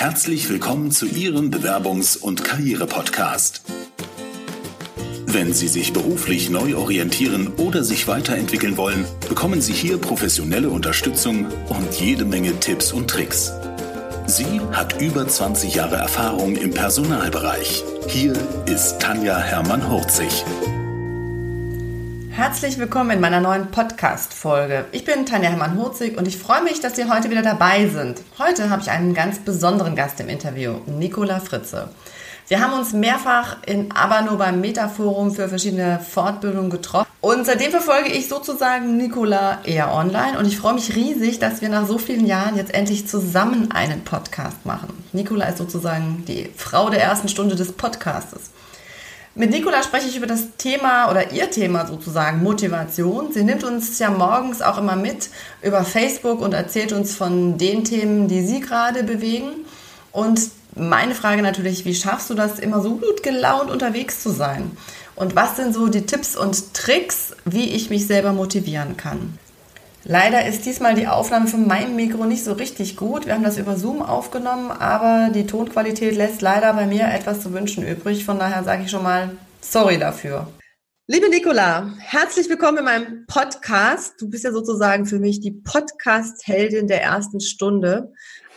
Herzlich 0.00 0.48
willkommen 0.48 0.92
zu 0.92 1.06
Ihrem 1.06 1.50
Bewerbungs- 1.50 2.16
und 2.16 2.44
Karriere-Podcast. 2.44 3.62
Wenn 5.26 5.52
Sie 5.52 5.66
sich 5.66 5.92
beruflich 5.92 6.50
neu 6.50 6.76
orientieren 6.76 7.48
oder 7.56 7.82
sich 7.82 8.06
weiterentwickeln 8.06 8.76
wollen, 8.76 9.04
bekommen 9.28 9.60
Sie 9.60 9.72
hier 9.72 9.98
professionelle 9.98 10.70
Unterstützung 10.70 11.46
und 11.68 12.00
jede 12.00 12.24
Menge 12.24 12.60
Tipps 12.60 12.92
und 12.92 13.10
Tricks. 13.10 13.50
Sie 14.26 14.60
hat 14.70 15.02
über 15.02 15.26
20 15.26 15.74
Jahre 15.74 15.96
Erfahrung 15.96 16.54
im 16.54 16.70
Personalbereich. 16.70 17.82
Hier 18.06 18.34
ist 18.66 19.00
Tanja 19.00 19.36
Hermann-Hurzig. 19.36 20.44
Herzlich 22.38 22.78
willkommen 22.78 23.10
in 23.10 23.20
meiner 23.20 23.40
neuen 23.40 23.72
Podcast-Folge. 23.72 24.84
Ich 24.92 25.04
bin 25.04 25.26
Tanja 25.26 25.50
Hermann-Hurzig 25.50 26.16
und 26.16 26.28
ich 26.28 26.38
freue 26.38 26.62
mich, 26.62 26.78
dass 26.78 26.94
Sie 26.94 27.10
heute 27.10 27.30
wieder 27.30 27.42
dabei 27.42 27.88
sind. 27.88 28.20
Heute 28.38 28.70
habe 28.70 28.80
ich 28.80 28.92
einen 28.92 29.12
ganz 29.12 29.40
besonderen 29.40 29.96
Gast 29.96 30.20
im 30.20 30.28
Interview, 30.28 30.74
Nicola 30.86 31.40
Fritze. 31.40 31.88
Wir 32.46 32.60
haben 32.60 32.74
uns 32.74 32.92
mehrfach 32.92 33.56
in 33.66 33.90
Abano 33.90 34.36
beim 34.36 34.60
Metaforum 34.60 35.32
für 35.32 35.48
verschiedene 35.48 35.98
Fortbildungen 35.98 36.70
getroffen. 36.70 37.10
Und 37.20 37.44
seitdem 37.44 37.72
verfolge 37.72 38.10
ich 38.10 38.28
sozusagen 38.28 38.96
Nicola 38.96 39.58
eher 39.64 39.92
online. 39.92 40.38
Und 40.38 40.46
ich 40.46 40.58
freue 40.58 40.74
mich 40.74 40.94
riesig, 40.94 41.40
dass 41.40 41.60
wir 41.60 41.70
nach 41.70 41.88
so 41.88 41.98
vielen 41.98 42.24
Jahren 42.24 42.56
jetzt 42.56 42.72
endlich 42.72 43.08
zusammen 43.08 43.72
einen 43.72 44.04
Podcast 44.04 44.64
machen. 44.64 44.90
Nicola 45.12 45.46
ist 45.46 45.58
sozusagen 45.58 46.24
die 46.28 46.48
Frau 46.56 46.88
der 46.88 47.02
ersten 47.02 47.28
Stunde 47.28 47.56
des 47.56 47.72
Podcastes. 47.72 48.52
Mit 49.38 49.50
Nicola 49.50 49.84
spreche 49.84 50.08
ich 50.08 50.16
über 50.16 50.26
das 50.26 50.56
Thema 50.58 51.08
oder 51.08 51.30
ihr 51.30 51.48
Thema 51.48 51.86
sozusagen 51.86 52.42
Motivation. 52.42 53.32
Sie 53.32 53.44
nimmt 53.44 53.62
uns 53.62 53.96
ja 54.00 54.10
morgens 54.10 54.62
auch 54.62 54.78
immer 54.78 54.96
mit 54.96 55.30
über 55.62 55.84
Facebook 55.84 56.40
und 56.40 56.54
erzählt 56.54 56.92
uns 56.92 57.14
von 57.14 57.56
den 57.56 57.84
Themen, 57.84 58.26
die 58.26 58.44
sie 58.44 58.58
gerade 58.58 59.04
bewegen. 59.04 59.64
Und 60.10 60.40
meine 60.74 61.14
Frage 61.14 61.42
natürlich, 61.42 61.84
wie 61.84 61.94
schaffst 61.94 62.30
du 62.30 62.34
das, 62.34 62.58
immer 62.58 62.82
so 62.82 62.96
gut 62.96 63.22
gelaunt 63.22 63.70
unterwegs 63.70 64.24
zu 64.24 64.30
sein? 64.30 64.72
Und 65.14 65.36
was 65.36 65.54
sind 65.54 65.72
so 65.72 65.86
die 65.86 66.04
Tipps 66.04 66.36
und 66.36 66.74
Tricks, 66.74 67.36
wie 67.44 67.70
ich 67.70 67.90
mich 67.90 68.08
selber 68.08 68.32
motivieren 68.32 68.96
kann? 68.96 69.38
Leider 70.10 70.46
ist 70.46 70.64
diesmal 70.64 70.94
die 70.94 71.06
Aufnahme 71.06 71.48
von 71.48 71.66
meinem 71.66 71.94
Mikro 71.94 72.24
nicht 72.24 72.42
so 72.42 72.54
richtig 72.54 72.96
gut. 72.96 73.26
Wir 73.26 73.34
haben 73.34 73.44
das 73.44 73.58
über 73.58 73.76
Zoom 73.76 74.00
aufgenommen, 74.00 74.70
aber 74.70 75.28
die 75.34 75.46
Tonqualität 75.46 76.16
lässt 76.16 76.40
leider 76.40 76.72
bei 76.72 76.86
mir 76.86 77.08
etwas 77.08 77.42
zu 77.42 77.52
wünschen 77.52 77.86
übrig. 77.86 78.24
Von 78.24 78.38
daher 78.38 78.64
sage 78.64 78.84
ich 78.84 78.90
schon 78.90 79.02
mal 79.02 79.36
sorry 79.60 79.98
dafür. 79.98 80.50
Liebe 81.08 81.28
Nicola, 81.28 81.92
herzlich 81.98 82.48
willkommen 82.48 82.78
in 82.78 82.84
meinem 82.86 83.26
Podcast. 83.26 84.14
Du 84.18 84.30
bist 84.30 84.44
ja 84.44 84.52
sozusagen 84.52 85.04
für 85.04 85.18
mich 85.18 85.40
die 85.40 85.50
Podcast-Heldin 85.50 86.88
der 86.88 87.02
ersten 87.02 87.40
Stunde. 87.40 88.10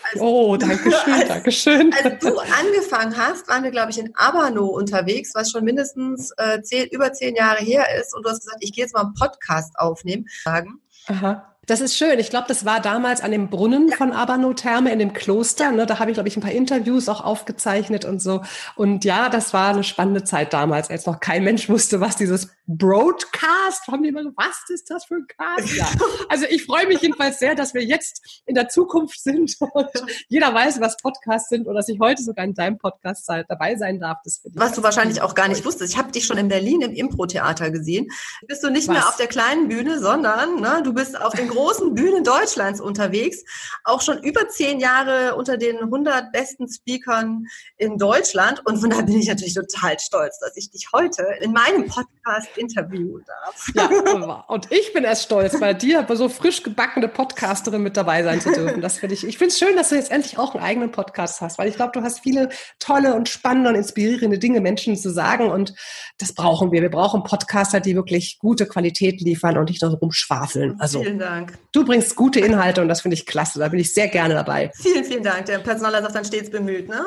Als, 0.10 0.22
oh, 0.22 0.56
danke 0.56 0.90
schön, 0.90 1.24
danke 1.28 1.52
schön. 1.52 1.94
Als 2.02 2.20
du 2.24 2.40
angefangen 2.40 3.18
hast, 3.18 3.50
waren 3.50 3.66
wir, 3.66 3.72
glaube 3.72 3.92
ich, 3.92 4.00
in 4.00 4.14
Abano 4.16 4.68
unterwegs, 4.68 5.32
was 5.36 5.52
schon 5.52 5.66
mindestens 5.66 6.32
äh, 6.38 6.62
zehn, 6.62 6.88
über 6.92 7.12
zehn 7.12 7.36
Jahre 7.36 7.62
her 7.62 7.88
ist. 8.00 8.16
Und 8.16 8.26
du 8.26 8.30
hast 8.30 8.40
gesagt, 8.40 8.60
ich 8.62 8.72
gehe 8.72 8.86
jetzt 8.86 8.94
mal 8.94 9.02
einen 9.02 9.16
Podcast 9.16 9.74
aufnehmen. 9.78 10.26
Sagen. 10.46 10.80
Aha. 11.08 11.51
Das 11.72 11.80
ist 11.80 11.96
schön. 11.96 12.20
Ich 12.20 12.30
glaube, 12.30 12.50
das 12.50 12.66
war 12.66 12.82
damals 12.82 13.22
an 13.22 13.32
dem 13.32 13.50
Brunnen 13.50 13.88
ja. 13.88 13.96
von 13.96 14.12
Abano-Therme 14.12 14.92
in 14.92 15.00
dem 15.00 15.14
Kloster. 15.14 15.72
Ne? 15.72 15.86
Da 15.86 16.00
habe 16.00 16.12
ich, 16.12 16.16
glaube 16.16 16.28
ich, 16.28 16.36
ein 16.36 16.42
paar 16.42 16.52
Interviews 16.52 17.08
auch 17.08 17.24
aufgezeichnet 17.24 18.04
und 18.04 18.22
so. 18.22 18.42
Und 18.76 19.06
ja, 19.06 19.30
das 19.30 19.54
war 19.54 19.70
eine 19.70 19.86
spannende 19.86 20.26
Zeit 20.26 20.52
damals, 20.52 20.90
als 20.90 21.06
noch 21.06 21.22
kein 21.22 21.46
Mensch 21.46 21.70
wusste, 21.70 22.02
was 22.02 22.18
dieses 22.18 22.50
Broadcast, 22.68 23.88
haben 23.88 24.04
die 24.04 24.10
immer 24.10 24.24
was 24.36 24.64
ist 24.70 24.90
das 24.90 25.06
für 25.06 25.16
ein 25.16 25.28
Cast? 25.28 25.74
Ja. 25.74 25.88
Also 26.30 26.46
ich 26.50 26.66
freue 26.66 26.88
mich 26.88 27.02
jedenfalls 27.02 27.40
sehr, 27.40 27.56
dass 27.56 27.74
wir 27.74 27.84
jetzt 27.84 28.42
in 28.46 28.56
der 28.56 28.70
Zukunft 28.70 29.22
sind 29.22 29.56
und 29.74 29.90
jeder 30.30 30.54
weiß, 30.54 30.80
was 30.80 30.98
Podcasts 30.98 31.50
sind 31.50 31.68
und 31.68 31.76
dass 31.76 31.90
ich 31.90 32.00
heute 32.00 32.22
sogar 32.24 32.46
in 32.46 32.54
deinem 32.54 32.78
Podcast 32.78 33.28
dabei 33.48 33.76
sein 33.76 34.00
darf. 34.00 34.20
Was 34.54 34.74
du 34.74 34.84
wahrscheinlich 34.84 35.22
auch 35.22 35.36
gar 35.36 35.48
nicht 35.48 35.66
wusstest. 35.66 35.94
Ich 35.94 35.98
habe 35.98 36.12
dich 36.12 36.26
schon 36.26 36.38
in 36.38 36.48
Berlin 36.48 36.82
im 36.82 36.92
Impro-Theater 36.92 37.72
gesehen. 37.72 38.08
Bist 38.48 38.64
du 38.64 38.70
nicht 38.70 38.88
was? 38.88 38.96
mehr 38.96 39.08
auf 39.08 39.18
der 39.18 39.28
kleinen 39.28 39.68
Bühne, 39.68 40.00
sondern 40.00 40.62
ne, 40.62 40.81
du 40.84 40.94
bist 40.94 41.20
auf 41.20 41.34
den 41.34 41.48
großen 41.48 41.61
Bühnen 41.94 42.24
Deutschlands 42.24 42.80
unterwegs. 42.80 43.44
Auch 43.84 44.02
schon 44.02 44.22
über 44.24 44.48
zehn 44.50 44.80
Jahre 44.80 45.36
unter 45.36 45.58
den 45.58 45.80
100 45.80 46.32
besten 46.32 46.72
Speakern 46.72 47.46
in 47.78 47.98
Deutschland. 47.98 48.62
Und 48.66 48.78
von 48.78 48.90
da 48.90 49.02
bin 49.02 49.18
ich 49.18 49.28
natürlich 49.28 49.54
total 49.54 50.00
stolz, 50.00 50.40
dass 50.40 50.56
ich 50.56 50.70
dich 50.72 50.88
heute 50.94 51.24
in 51.42 51.52
meinem 51.52 51.88
Podcast 51.88 52.50
interviewen 52.56 53.24
darf. 53.26 53.72
Ja, 53.76 54.46
und 54.48 54.72
ich 54.72 54.94
bin 54.94 55.04
erst 55.04 55.24
stolz, 55.24 55.60
bei 55.60 55.74
dir 55.74 56.06
so 56.16 56.30
frisch 56.30 56.64
gebackene 56.64 57.08
Podcasterin 57.08 57.82
mit 57.82 57.98
dabei 57.98 58.24
sein 58.24 58.42
zu 58.42 58.52
dürfen. 58.52 58.82
Das 58.82 58.98
finde 58.98 59.16
ich. 59.16 59.26
Ich 59.26 59.38
finde 59.38 59.50
es 59.50 59.60
schön, 59.60 59.76
dass 59.76 59.90
du 59.90 59.96
jetzt 59.96 60.12
endlich 60.12 60.38
auch 60.38 60.56
einen 60.56 60.64
eigenen 60.64 60.92
Podcast 60.92 61.42
hast, 61.42 61.58
weil 61.58 61.68
ich 61.68 61.76
glaube, 61.76 61.92
du 61.94 62.02
hast 62.02 62.20
viele 62.20 62.50
tolle 62.80 63.16
und 63.16 63.30
spannende 63.30 63.70
und 63.70 63.76
inspirierende 63.76 64.40
Dinge 64.40 64.62
Menschen 64.62 64.96
zu 64.96 65.10
sagen 65.10 65.50
und 65.50 65.74
das 66.18 66.34
brauchen 66.34 66.72
wir. 66.72 66.82
Wir 66.82 66.92
brauchen 66.92 67.24
Podcaster, 67.24 67.80
die 67.80 67.96
wirklich 67.96 68.40
gute 68.40 68.66
Qualität 68.66 69.22
liefern 69.22 69.58
und 69.58 69.70
nicht 69.70 69.82
nur 69.82 69.92
rumschwafeln. 69.92 70.80
Also, 70.80 71.04
Dank. 71.47 71.57
Du 71.72 71.85
bringst 71.85 72.16
gute 72.16 72.40
Inhalte 72.40 72.81
und 72.81 72.88
das 72.88 73.02
finde 73.02 73.16
ich 73.16 73.25
klasse. 73.25 73.59
Da 73.59 73.68
bin 73.68 73.79
ich 73.79 73.94
sehr 73.94 74.07
gerne 74.07 74.34
dabei. 74.34 74.72
Vielen, 74.75 75.03
vielen 75.03 75.24
Dank. 75.24 75.46
Der 75.46 75.59
Personaler 75.59 76.02
sagt 76.02 76.16
dann 76.16 76.25
stets 76.25 76.50
bemüht, 76.50 76.88
ne? 76.88 76.96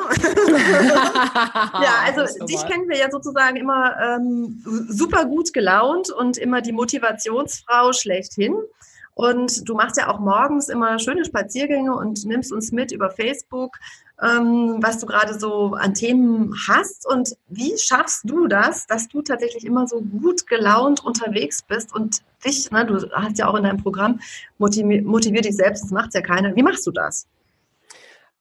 ja, 1.73 2.03
also 2.05 2.45
dich 2.45 2.65
kennen 2.65 2.89
wir 2.89 2.97
ja 2.97 3.11
sozusagen 3.11 3.57
immer 3.57 3.95
ähm, 4.01 4.63
super 4.89 5.25
gut 5.25 5.53
gelaunt 5.53 6.09
und 6.09 6.37
immer 6.37 6.61
die 6.61 6.71
Motivationsfrau 6.71 7.93
schlechthin. 7.93 8.55
Und 9.15 9.67
du 9.67 9.75
machst 9.75 9.97
ja 9.97 10.09
auch 10.09 10.19
morgens 10.19 10.67
immer 10.67 10.99
schöne 10.99 11.23
Spaziergänge 11.23 11.95
und 11.95 12.25
nimmst 12.25 12.51
uns 12.51 12.73
mit 12.73 12.91
über 12.91 13.09
Facebook, 13.09 13.77
ähm, 14.21 14.77
was 14.81 14.99
du 14.99 15.05
gerade 15.05 15.39
so 15.39 15.73
an 15.73 15.93
Themen 15.93 16.53
hast. 16.67 17.07
Und 17.07 17.35
wie 17.47 17.77
schaffst 17.77 18.23
du 18.25 18.47
das, 18.47 18.85
dass 18.87 19.07
du 19.07 19.21
tatsächlich 19.21 19.65
immer 19.65 19.87
so 19.87 20.01
gut 20.01 20.47
gelaunt 20.47 21.03
unterwegs 21.03 21.63
bist 21.63 21.95
und 21.95 22.23
dich, 22.45 22.69
ne, 22.71 22.85
du 22.85 23.09
hast 23.13 23.37
ja 23.39 23.47
auch 23.47 23.55
in 23.55 23.63
deinem 23.63 23.81
Programm 23.81 24.19
motivier, 24.57 25.01
motivier 25.01 25.41
dich 25.41 25.55
selbst, 25.55 25.85
das 25.85 25.91
macht 25.91 26.13
ja 26.13 26.21
keiner. 26.21 26.53
Wie 26.55 26.63
machst 26.63 26.85
du 26.85 26.91
das? 26.91 27.25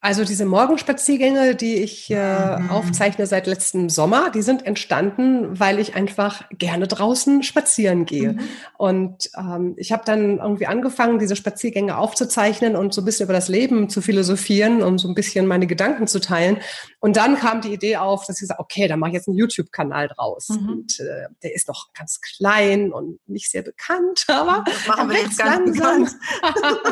Also 0.05 0.23
diese 0.23 0.45
Morgenspaziergänge, 0.45 1.55
die 1.55 1.77
ich 1.77 2.11
äh, 2.11 2.59
mhm. 2.59 2.69
aufzeichne 2.69 3.27
seit 3.27 3.47
letztem 3.47 3.89
Sommer, 3.89 4.29
die 4.29 4.43
sind 4.43 4.67
entstanden, 4.67 5.59
weil 5.59 5.79
ich 5.79 5.97
einfach 5.97 6.47
gerne 6.51 6.87
draußen 6.87 7.43
spazieren 7.43 8.05
gehe. 8.05 8.35
Mhm. 8.35 8.41
Und 8.77 9.31
ähm, 9.35 9.73
ich 9.79 9.93
habe 9.93 10.03
dann 10.05 10.41
irgendwie 10.41 10.67
angefangen, 10.67 11.19
diese 11.19 11.37
Spaziergänge 11.37 11.97
aufzuzeichnen 11.97 12.77
und 12.77 12.93
so 12.93 13.01
ein 13.01 13.07
bisschen 13.07 13.25
über 13.25 13.33
das 13.33 13.49
Leben 13.49 13.89
zu 13.89 14.03
philosophieren, 14.03 14.83
um 14.83 14.99
so 14.99 15.09
ein 15.09 15.15
bisschen 15.15 15.47
meine 15.47 15.67
Gedanken 15.67 16.07
zu 16.07 16.21
teilen. 16.21 16.59
Und 17.01 17.17
dann 17.17 17.37
kam 17.37 17.63
die 17.63 17.73
Idee 17.73 17.97
auf, 17.97 18.27
dass 18.27 18.43
ich 18.43 18.49
sage, 18.49 18.61
okay, 18.61 18.87
dann 18.89 18.99
mache 18.99 19.13
ich 19.13 19.15
jetzt 19.15 19.29
einen 19.29 19.39
YouTube-Kanal 19.39 20.09
draus. 20.09 20.51
Mhm. 20.51 20.69
Und 20.69 21.01
äh, 21.01 21.29
der 21.43 21.55
ist 21.55 21.67
noch 21.67 21.95
ganz 21.95 22.21
klein 22.21 22.93
und 22.93 23.21
nicht 23.27 23.51
sehr 23.51 23.63
bekannt, 23.63 24.27
aber 24.29 24.65
das 24.67 24.87
machen 24.87 25.09
wir 25.09 25.17
jetzt 25.17 25.39
ganz 25.39 25.79
langsam. 25.79 26.21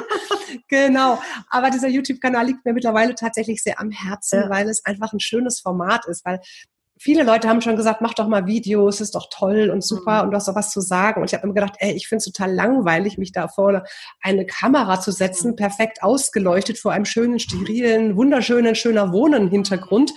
genau. 0.68 1.20
Aber 1.50 1.68
dieser 1.68 1.88
YouTube-Kanal 1.88 2.46
liegt 2.46 2.64
mir 2.64 2.72
mittlerweile 2.72 3.01
mittlerweile 3.02 3.14
tatsächlich 3.14 3.62
sehr 3.62 3.80
am 3.80 3.90
Herzen, 3.90 4.40
ja. 4.40 4.50
weil 4.50 4.68
es 4.68 4.84
einfach 4.84 5.12
ein 5.12 5.20
schönes 5.20 5.60
Format 5.60 6.06
ist, 6.06 6.24
weil 6.24 6.40
viele 6.98 7.24
Leute 7.24 7.48
haben 7.48 7.60
schon 7.60 7.76
gesagt, 7.76 8.00
mach 8.00 8.14
doch 8.14 8.28
mal 8.28 8.46
Videos, 8.46 9.00
ist 9.00 9.14
doch 9.14 9.28
toll 9.30 9.70
und 9.70 9.84
super 9.84 10.18
mhm. 10.18 10.24
und 10.24 10.30
du 10.30 10.36
hast 10.36 10.48
doch 10.48 10.54
was 10.54 10.70
zu 10.70 10.80
sagen. 10.80 11.20
Und 11.20 11.30
ich 11.30 11.34
habe 11.34 11.44
immer 11.44 11.54
gedacht, 11.54 11.74
ey, 11.78 11.92
ich 11.92 12.06
finde 12.06 12.18
es 12.18 12.24
total 12.26 12.54
langweilig, 12.54 13.18
mich 13.18 13.32
da 13.32 13.48
vorne 13.48 13.82
eine 14.20 14.46
Kamera 14.46 15.00
zu 15.00 15.10
setzen, 15.10 15.52
mhm. 15.52 15.56
perfekt 15.56 16.02
ausgeleuchtet 16.02 16.78
vor 16.78 16.92
einem 16.92 17.04
schönen, 17.04 17.38
sterilen, 17.38 18.16
wunderschönen, 18.16 18.74
schöner 18.74 19.12
Wohnen-Hintergrund 19.12 20.12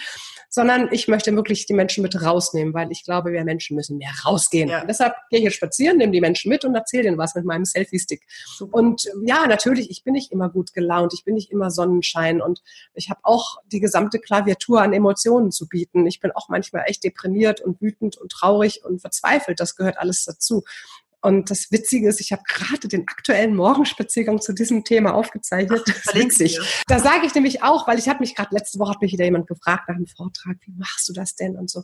sondern 0.56 0.88
ich 0.94 1.10
möchte 1.10 1.36
wirklich 1.36 1.66
die 1.66 1.74
Menschen 1.74 2.02
mit 2.02 2.22
rausnehmen, 2.22 2.74
weil 2.74 2.90
ich 2.90 3.04
glaube, 3.04 3.34
wir 3.34 3.44
Menschen 3.44 3.76
müssen 3.76 3.98
mehr 3.98 4.14
rausgehen. 4.24 4.70
Ja. 4.70 4.86
deshalb 4.86 5.14
gehe 5.30 5.40
ich 5.40 5.44
jetzt 5.44 5.56
spazieren, 5.56 5.98
nehme 5.98 6.14
die 6.14 6.22
Menschen 6.22 6.48
mit 6.48 6.64
und 6.64 6.74
erzähle 6.74 7.04
denen 7.04 7.18
was 7.18 7.36
mit 7.36 7.44
meinem 7.44 7.66
Selfie-Stick. 7.66 8.26
Und 8.72 9.06
ja, 9.26 9.48
natürlich, 9.48 9.90
ich 9.90 10.06
bin 10.06 10.14
nicht 10.14 10.32
immer 10.32 10.48
gut 10.48 10.72
gelaunt, 10.72 11.14
ich 11.14 11.26
bin 11.26 11.34
nicht 11.36 11.52
immer 11.52 11.72
Sonnenschein 11.72 12.42
und 12.42 12.62
ich 12.94 13.10
habe 13.10 13.20
auch 13.24 13.58
die 13.66 13.82
gesamte 13.82 14.18
Klaviatur 14.18 14.82
an 14.82 14.94
Emotionen 14.94 15.52
zu 15.52 15.68
bieten. 15.68 16.08
Ich 16.08 16.22
bin 16.22 16.32
auch 16.32 16.48
manchmal 16.48 16.86
echt 16.88 17.04
deprimiert 17.04 17.60
und 17.60 17.82
wütend 17.82 18.16
und 18.16 18.32
traurig 18.32 18.86
und 18.86 19.02
verzweifelt. 19.02 19.60
Das 19.60 19.76
gehört 19.76 19.98
alles 19.98 20.24
dazu. 20.24 20.64
Und 21.26 21.50
das 21.50 21.72
Witzige 21.72 22.08
ist, 22.08 22.22
ich 22.22 22.32
habe 22.32 22.44
gerade 22.48 22.88
den 22.88 23.08
aktuellen 23.08 23.56
Morgenspaziergang 23.56 24.42
zu 24.42 24.54
diesem 24.54 24.84
Thema 24.84 25.16
aufgezeichnet. 25.16 25.82
Ach, 25.82 25.86
das 25.92 26.06
ist 26.06 26.16
witzig. 26.16 26.60
Da 26.88 27.00
sage 27.00 27.26
ich 27.26 27.34
nämlich 27.34 27.64
auch, 27.64 27.88
weil 27.88 27.98
ich 27.98 28.08
habe 28.08 28.20
mich 28.20 28.36
gerade 28.36 28.54
letzte 28.54 28.78
Woche 28.78 28.92
hat 28.92 29.02
mich 29.02 29.12
wieder 29.12 29.26
jemand 29.26 29.48
gefragt 29.48 29.90
nach 29.90 29.96
einem 29.96 30.06
Vortrag, 30.06 30.58
wie 30.62 30.74
machst 30.78 31.10
du 31.10 31.14
das 31.14 31.34
denn 31.34 31.56
und 31.56 31.68
so. 31.68 31.80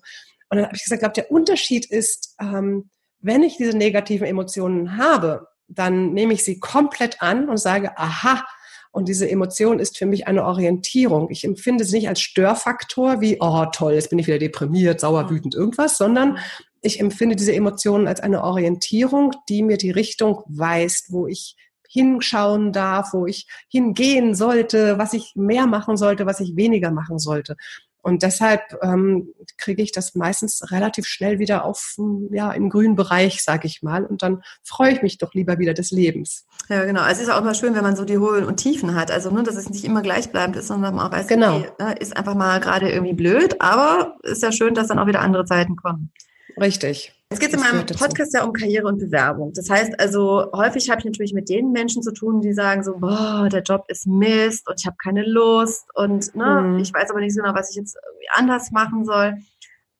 Und 0.50 0.58
dann 0.58 0.66
habe 0.66 0.76
ich 0.76 0.84
gesagt, 0.84 1.02
glaube 1.02 1.16
der 1.16 1.32
Unterschied 1.32 1.88
ist, 1.88 2.36
ähm, 2.40 2.92
wenn 3.20 3.42
ich 3.42 3.58
diese 3.58 3.76
negativen 3.76 4.28
Emotionen 4.28 4.98
habe, 4.98 5.48
dann 5.68 6.14
nehme 6.14 6.34
ich 6.34 6.44
sie 6.44 6.60
komplett 6.60 7.24
an 7.24 7.50
und 7.50 7.58
sage, 7.58 7.98
aha, 7.98 8.46
und 8.92 9.08
diese 9.08 9.28
Emotion 9.28 9.80
ist 9.80 9.98
für 9.98 10.06
mich 10.06 10.28
eine 10.28 10.46
Orientierung. 10.46 11.32
Ich 11.32 11.46
empfinde 11.46 11.84
sie 11.84 11.96
nicht 11.98 12.10
als 12.10 12.22
Störfaktor 12.22 13.22
wie, 13.22 13.38
oh 13.40 13.66
toll, 13.72 13.94
jetzt 13.94 14.10
bin 14.10 14.20
ich 14.20 14.28
wieder 14.28 14.38
deprimiert, 14.38 15.00
sauer, 15.00 15.30
wütend, 15.30 15.56
irgendwas, 15.56 15.98
sondern 15.98 16.38
ich 16.82 17.00
empfinde 17.00 17.36
diese 17.36 17.54
Emotionen 17.54 18.08
als 18.08 18.20
eine 18.20 18.44
Orientierung, 18.44 19.32
die 19.50 19.64
mir 19.64 19.78
die 19.78 19.92
Richtung 19.92 20.44
weist, 20.48 21.12
wo 21.12 21.28
ich 21.28 21.56
hinschauen 21.88 22.72
darf, 22.72 23.14
wo 23.14 23.26
ich 23.26 23.48
hingehen 23.68 24.34
sollte, 24.34 24.98
was 24.98 25.14
ich 25.14 25.34
mehr 25.36 25.68
machen 25.68 25.98
sollte, 25.98 26.26
was 26.26 26.40
ich 26.40 26.56
weniger 26.56 26.92
machen 26.92 27.20
sollte. 27.20 27.58
Und 28.04 28.24
deshalb 28.24 28.62
ähm, 28.82 29.34
kriege 29.58 29.84
ich 29.84 29.92
das 29.92 30.16
meistens 30.16 30.72
relativ 30.72 31.06
schnell 31.06 31.38
wieder 31.38 31.66
auf, 31.66 31.98
ja, 32.32 32.52
im 32.52 32.70
grünen 32.70 32.96
Bereich, 32.96 33.44
sage 33.44 33.68
ich 33.68 33.84
mal. 33.84 34.06
Und 34.06 34.24
dann 34.24 34.42
freue 34.64 34.94
ich 34.94 35.04
mich 35.04 35.20
doch 35.20 35.36
lieber 35.36 35.60
wieder 35.60 35.76
des 35.76 35.92
Lebens. 35.92 36.48
Ja, 36.68 36.84
genau. 36.86 37.02
Also 37.02 37.22
es 37.22 37.28
ist 37.28 37.34
auch 37.34 37.44
mal 37.44 37.54
schön, 37.54 37.76
wenn 37.76 37.84
man 37.84 37.96
so 37.96 38.04
die 38.04 38.18
Höhen 38.18 38.46
und 38.46 38.58
Tiefen 38.58 38.96
hat. 38.96 39.12
Also 39.12 39.30
nur, 39.30 39.44
dass 39.44 39.56
es 39.56 39.70
nicht 39.70 39.84
immer 39.84 40.02
gleichbleibend 40.02 40.56
ist, 40.56 40.68
sondern 40.68 40.96
man 40.96 41.08
auch 41.08 41.12
weiß, 41.12 41.28
genau. 41.28 41.58
okay, 41.58 41.70
ne, 41.80 41.94
ist 42.00 42.18
einfach 42.18 42.34
mal 42.34 42.60
gerade 42.60 42.90
irgendwie 42.90 43.14
blöd, 43.14 43.62
aber 43.62 44.18
ist 44.24 44.42
ja 44.42 44.52
schön, 44.52 44.74
dass 44.74 44.88
dann 44.88 44.98
auch 44.98 45.08
wieder 45.08 45.22
andere 45.22 45.46
Zeiten 45.46 45.76
kommen. 45.76 46.12
Richtig. 46.60 47.14
Jetzt 47.32 47.40
geht 47.40 47.54
es 47.54 47.56
in 47.56 47.62
meinem 47.62 47.86
Podcast 47.86 48.34
ja 48.34 48.44
um 48.44 48.52
Karriere 48.52 48.88
und 48.88 49.00
Bewerbung. 49.00 49.54
Das 49.54 49.70
heißt 49.70 49.98
also, 50.00 50.52
häufig 50.54 50.90
habe 50.90 51.00
ich 51.00 51.06
natürlich 51.06 51.34
mit 51.34 51.48
den 51.48 51.72
Menschen 51.72 52.04
zu 52.04 52.12
tun, 52.12 52.42
die 52.42 52.52
sagen 52.52 52.84
so, 52.84 52.98
boah, 52.98 53.48
der 53.50 53.62
Job 53.62 53.86
ist 53.88 54.06
Mist 54.06 54.68
und 54.68 54.80
ich 54.80 54.86
habe 54.86 54.98
keine 55.02 55.26
Lust 55.26 55.86
und 55.94 56.36
ne, 56.36 56.62
mhm. 56.62 56.80
ich 56.80 56.94
weiß 56.94 57.10
aber 57.10 57.22
nicht 57.22 57.34
so 57.34 57.42
genau, 57.42 57.56
was 57.56 57.70
ich 57.70 57.78
jetzt 57.78 57.98
anders 58.36 58.72
machen 58.72 59.06
soll. 59.06 59.38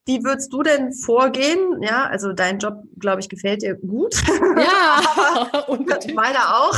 Wie 0.04 0.24
würdest 0.24 0.52
du 0.52 0.62
denn 0.62 0.92
vorgehen? 0.92 1.80
Ja, 1.80 2.06
also 2.06 2.32
dein 2.32 2.58
Job, 2.58 2.82
glaube 2.98 3.20
ich, 3.20 3.28
gefällt 3.28 3.62
dir 3.62 3.76
gut. 3.76 4.14
Ja, 4.56 5.64
und 5.68 5.88
meiner 6.14 6.56
auch. 6.56 6.76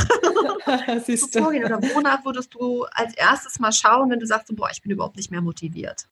Siehst 1.05 1.35
du. 1.35 1.41
Vorgehen 1.41 1.65
oder 1.65 1.81
wonach 1.95 2.23
würdest 2.23 2.53
du 2.53 2.85
als 2.91 3.13
erstes 3.15 3.59
mal 3.59 3.71
schauen, 3.71 4.11
wenn 4.11 4.19
du 4.19 4.27
sagst, 4.27 4.55
boah, 4.55 4.69
ich 4.71 4.81
bin 4.81 4.91
überhaupt 4.91 5.17
nicht 5.17 5.31
mehr 5.31 5.41
motiviert? 5.41 6.05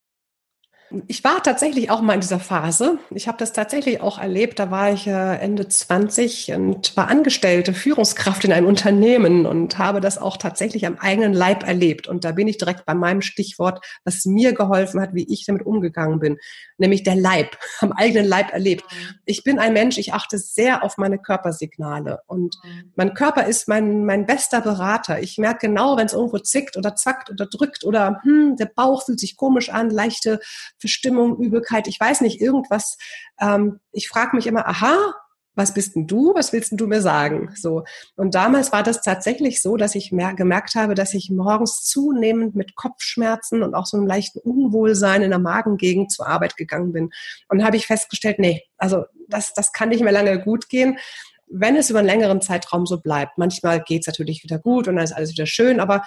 Ich 1.08 1.24
war 1.24 1.42
tatsächlich 1.42 1.90
auch 1.90 2.02
mal 2.02 2.14
in 2.14 2.20
dieser 2.22 2.40
Phase. 2.40 3.00
Ich 3.10 3.28
habe 3.28 3.38
das 3.38 3.52
tatsächlich 3.52 4.02
auch 4.02 4.20
erlebt. 4.20 4.60
Da 4.60 4.70
war 4.70 4.94
ich 4.94 5.08
Ende 5.08 5.68
20 5.68 6.52
und 6.54 6.96
war 6.96 7.08
angestellte 7.08 7.74
Führungskraft 7.74 8.44
in 8.46 8.52
einem 8.52 8.68
Unternehmen 8.68 9.46
und 9.46 9.80
habe 9.80 10.02
das 10.02 10.20
auch 10.20 10.38
tatsächlich 10.38 10.86
am 10.86 10.98
eigenen 11.00 11.34
Leib 11.34 11.64
erlebt. 11.66 12.08
Und 12.08 12.26
da 12.26 12.32
bin 12.32 12.48
ich 12.48 12.58
direkt 12.58 12.86
bei 12.86 12.94
meinem 12.94 13.22
Stichwort, 13.22 13.84
was 14.04 14.26
mir 14.26 14.54
geholfen 14.54 15.02
hat, 15.02 15.14
wie 15.14 15.26
ich 15.32 15.46
damit 15.46 15.66
umgegangen 15.66 16.20
bin, 16.20 16.38
nämlich 16.78 17.04
der 17.04 17.16
Leib, 17.16 17.58
am 17.80 17.92
eigenen 17.92 18.28
Leib 18.28 18.54
erlebt. 18.54 18.84
Mhm. 18.92 19.16
Ich 19.26 19.44
bin 19.44 19.58
ein 19.58 19.74
Mensch, 19.74 19.98
ich 19.98 20.14
achte 20.14 20.38
sehr 20.38 20.84
auf 20.84 20.98
meine 20.98 21.18
Körpersignale 21.18 22.20
und 22.28 22.56
mhm. 22.64 22.92
mein 22.96 23.14
Körper 23.16 23.48
ist 23.48 23.68
mein, 23.68 24.06
mein 24.06 24.28
bester 24.28 24.62
Berater. 24.62 25.22
Ich 25.22 25.38
merke 25.40 25.68
genau, 25.68 25.98
wenn 25.98 26.06
es 26.06 26.14
irgendwo 26.14 26.38
zickt 26.38 26.78
oder 26.78 26.96
zackt 26.96 27.32
oder 27.32 27.48
drückt 27.48 27.84
oder 27.84 28.22
hm, 28.24 28.58
der 28.58 28.68
Bauch 28.68 29.06
fühlt 29.06 29.20
sich 29.20 29.38
komisch 29.38 29.70
an, 29.70 29.90
leichte 29.90 30.40
Verstimmung, 30.84 31.40
Übelkeit, 31.40 31.88
ich 31.88 31.98
weiß 31.98 32.20
nicht, 32.22 32.42
irgendwas. 32.42 32.98
Ähm, 33.40 33.80
ich 33.94 34.10
frage 34.10 34.36
mich 34.36 34.48
immer, 34.48 34.68
aha, 34.68 35.14
was 35.56 35.74
bist 35.74 35.96
denn 35.96 36.08
du? 36.08 36.34
Was 36.36 36.52
willst 36.52 36.72
denn 36.72 36.78
du 36.78 36.88
mir 36.88 37.02
sagen? 37.02 37.54
So. 37.56 37.84
Und 38.16 38.36
damals 38.36 38.72
war 38.72 38.84
das 38.84 39.02
tatsächlich 39.02 39.62
so, 39.62 39.78
dass 39.78 39.96
ich 39.96 40.10
gemerkt 40.10 40.76
habe, 40.76 40.96
dass 40.96 41.14
ich 41.14 41.30
morgens 41.30 41.84
zunehmend 41.84 42.56
mit 42.56 42.76
Kopfschmerzen 42.76 43.62
und 43.64 43.76
auch 43.76 43.86
so 43.86 43.96
einem 43.98 44.08
leichten 44.08 44.40
Unwohlsein 44.40 45.22
in 45.22 45.30
der 45.30 45.40
Magengegend 45.40 46.12
zur 46.12 46.28
Arbeit 46.28 46.58
gegangen 46.58 46.92
bin. 46.92 47.12
Und 47.50 47.64
habe 47.64 47.78
ich 47.78 47.86
festgestellt, 47.86 48.40
nee, 48.40 48.64
also 48.78 49.06
das, 49.30 49.54
das 49.54 49.72
kann 49.72 49.90
nicht 49.90 50.04
mehr 50.04 50.12
lange 50.12 50.42
gut 50.42 50.70
gehen 50.70 50.98
wenn 51.56 51.76
es 51.76 51.92
über 51.92 52.00
einen 52.00 52.08
längeren 52.08 52.42
Zeitraum 52.42 52.88
so 52.88 53.00
bleibt. 53.00 53.38
Manchmal 53.38 53.82
geht 53.82 54.02
es 54.02 54.08
natürlich 54.08 54.44
wieder 54.44 54.58
gut 54.58 54.88
und 54.88 54.96
dann 54.96 55.04
ist 55.04 55.12
alles 55.12 55.32
wieder 55.32 55.46
schön, 55.46 55.80
aber 55.80 56.04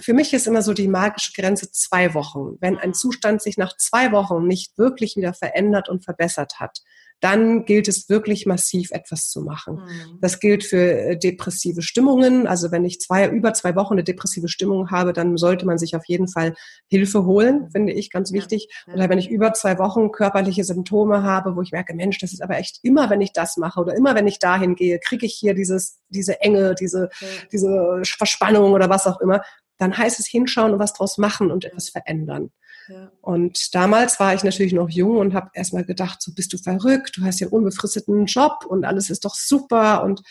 für 0.00 0.14
mich 0.14 0.32
ist 0.32 0.46
immer 0.46 0.62
so 0.62 0.72
die 0.72 0.88
magische 0.88 1.32
Grenze 1.32 1.70
zwei 1.70 2.14
Wochen. 2.14 2.56
Wenn 2.60 2.78
ein 2.78 2.94
Zustand 2.94 3.42
sich 3.42 3.56
nach 3.56 3.76
zwei 3.76 4.12
Wochen 4.12 4.46
nicht 4.46 4.76
wirklich 4.78 5.16
wieder 5.16 5.34
verändert 5.34 5.88
und 5.88 6.04
verbessert 6.04 6.58
hat, 6.58 6.80
dann 7.20 7.64
gilt 7.64 7.88
es 7.88 8.10
wirklich 8.10 8.44
massiv 8.44 8.90
etwas 8.90 9.30
zu 9.30 9.40
machen. 9.40 9.76
Mhm. 9.76 10.18
Das 10.20 10.38
gilt 10.38 10.64
für 10.64 10.92
äh, 10.92 11.18
depressive 11.18 11.80
Stimmungen. 11.80 12.46
Also 12.46 12.70
wenn 12.70 12.84
ich 12.84 13.00
zwei, 13.00 13.28
über 13.28 13.54
zwei 13.54 13.74
Wochen 13.74 13.94
eine 13.94 14.04
depressive 14.04 14.48
Stimmung 14.48 14.90
habe, 14.90 15.14
dann 15.14 15.38
sollte 15.38 15.64
man 15.64 15.78
sich 15.78 15.96
auf 15.96 16.04
jeden 16.06 16.28
Fall 16.28 16.54
Hilfe 16.88 17.24
holen, 17.24 17.70
finde 17.70 17.94
ich 17.94 18.10
ganz 18.10 18.32
wichtig. 18.32 18.68
Ja. 18.86 18.94
Oder 18.94 19.08
wenn 19.08 19.18
ich 19.18 19.30
über 19.30 19.54
zwei 19.54 19.78
Wochen 19.78 20.12
körperliche 20.12 20.64
Symptome 20.64 21.22
habe, 21.22 21.56
wo 21.56 21.62
ich 21.62 21.72
merke, 21.72 21.94
Mensch, 21.94 22.18
das 22.18 22.34
ist 22.34 22.42
aber 22.42 22.58
echt 22.58 22.80
immer, 22.82 23.08
wenn 23.08 23.22
ich 23.22 23.32
das 23.32 23.56
mache 23.56 23.80
oder 23.80 23.94
immer, 23.94 24.14
wenn 24.14 24.26
ich 24.26 24.38
dahin 24.38 24.74
gehe, 24.74 24.98
kriege 24.98 25.24
ich 25.24 25.34
hier 25.34 25.54
dieses, 25.54 26.00
diese 26.10 26.42
Enge, 26.42 26.74
diese, 26.74 27.08
ja. 27.20 27.26
diese 27.50 28.02
Verspannung 28.04 28.72
oder 28.72 28.90
was 28.90 29.06
auch 29.06 29.20
immer, 29.20 29.40
dann 29.78 29.96
heißt 29.96 30.18
es 30.20 30.26
hinschauen 30.26 30.72
und 30.72 30.78
was 30.78 30.92
draus 30.92 31.18
machen 31.18 31.50
und 31.50 31.64
etwas 31.64 31.88
verändern. 31.88 32.50
Ja. 32.88 33.10
Und 33.20 33.74
damals 33.74 34.20
war 34.20 34.34
ich 34.34 34.44
natürlich 34.44 34.72
noch 34.72 34.88
jung 34.88 35.16
und 35.16 35.34
habe 35.34 35.50
erstmal 35.54 35.84
gedacht, 35.84 36.22
so 36.22 36.32
bist 36.32 36.52
du 36.52 36.58
verrückt, 36.58 37.16
du 37.16 37.24
hast 37.24 37.40
ja 37.40 37.46
einen 37.46 37.54
unbefristeten 37.54 38.26
Job 38.26 38.64
und 38.68 38.84
alles 38.84 39.10
ist 39.10 39.24
doch 39.24 39.34
super. 39.34 40.04
Und 40.04 40.22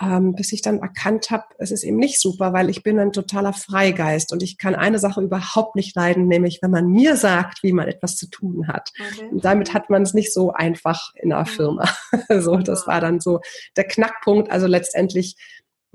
ähm, 0.00 0.34
bis 0.34 0.52
ich 0.52 0.60
dann 0.60 0.80
erkannt 0.80 1.30
habe, 1.30 1.44
es 1.58 1.70
ist 1.70 1.82
eben 1.82 1.96
nicht 1.96 2.20
super, 2.20 2.52
weil 2.52 2.68
ich 2.68 2.82
bin 2.82 2.98
ein 2.98 3.12
totaler 3.12 3.54
Freigeist 3.54 4.30
und 4.30 4.42
ich 4.42 4.58
kann 4.58 4.74
eine 4.74 4.98
Sache 4.98 5.22
überhaupt 5.22 5.74
nicht 5.74 5.96
leiden, 5.96 6.28
nämlich 6.28 6.58
wenn 6.60 6.70
man 6.70 6.88
mir 6.88 7.16
sagt, 7.16 7.62
wie 7.62 7.72
man 7.72 7.88
etwas 7.88 8.16
zu 8.16 8.28
tun 8.28 8.68
hat. 8.68 8.92
Okay. 9.00 9.28
Und 9.30 9.44
damit 9.44 9.72
hat 9.72 9.88
man 9.88 10.02
es 10.02 10.12
nicht 10.12 10.34
so 10.34 10.52
einfach 10.52 11.12
in 11.14 11.32
einer 11.32 11.42
mhm. 11.42 11.46
Firma. 11.46 11.88
so, 12.40 12.56
das 12.58 12.86
war 12.86 13.00
dann 13.00 13.20
so 13.20 13.40
der 13.76 13.84
Knackpunkt. 13.84 14.50
Also 14.50 14.66
letztendlich 14.66 15.36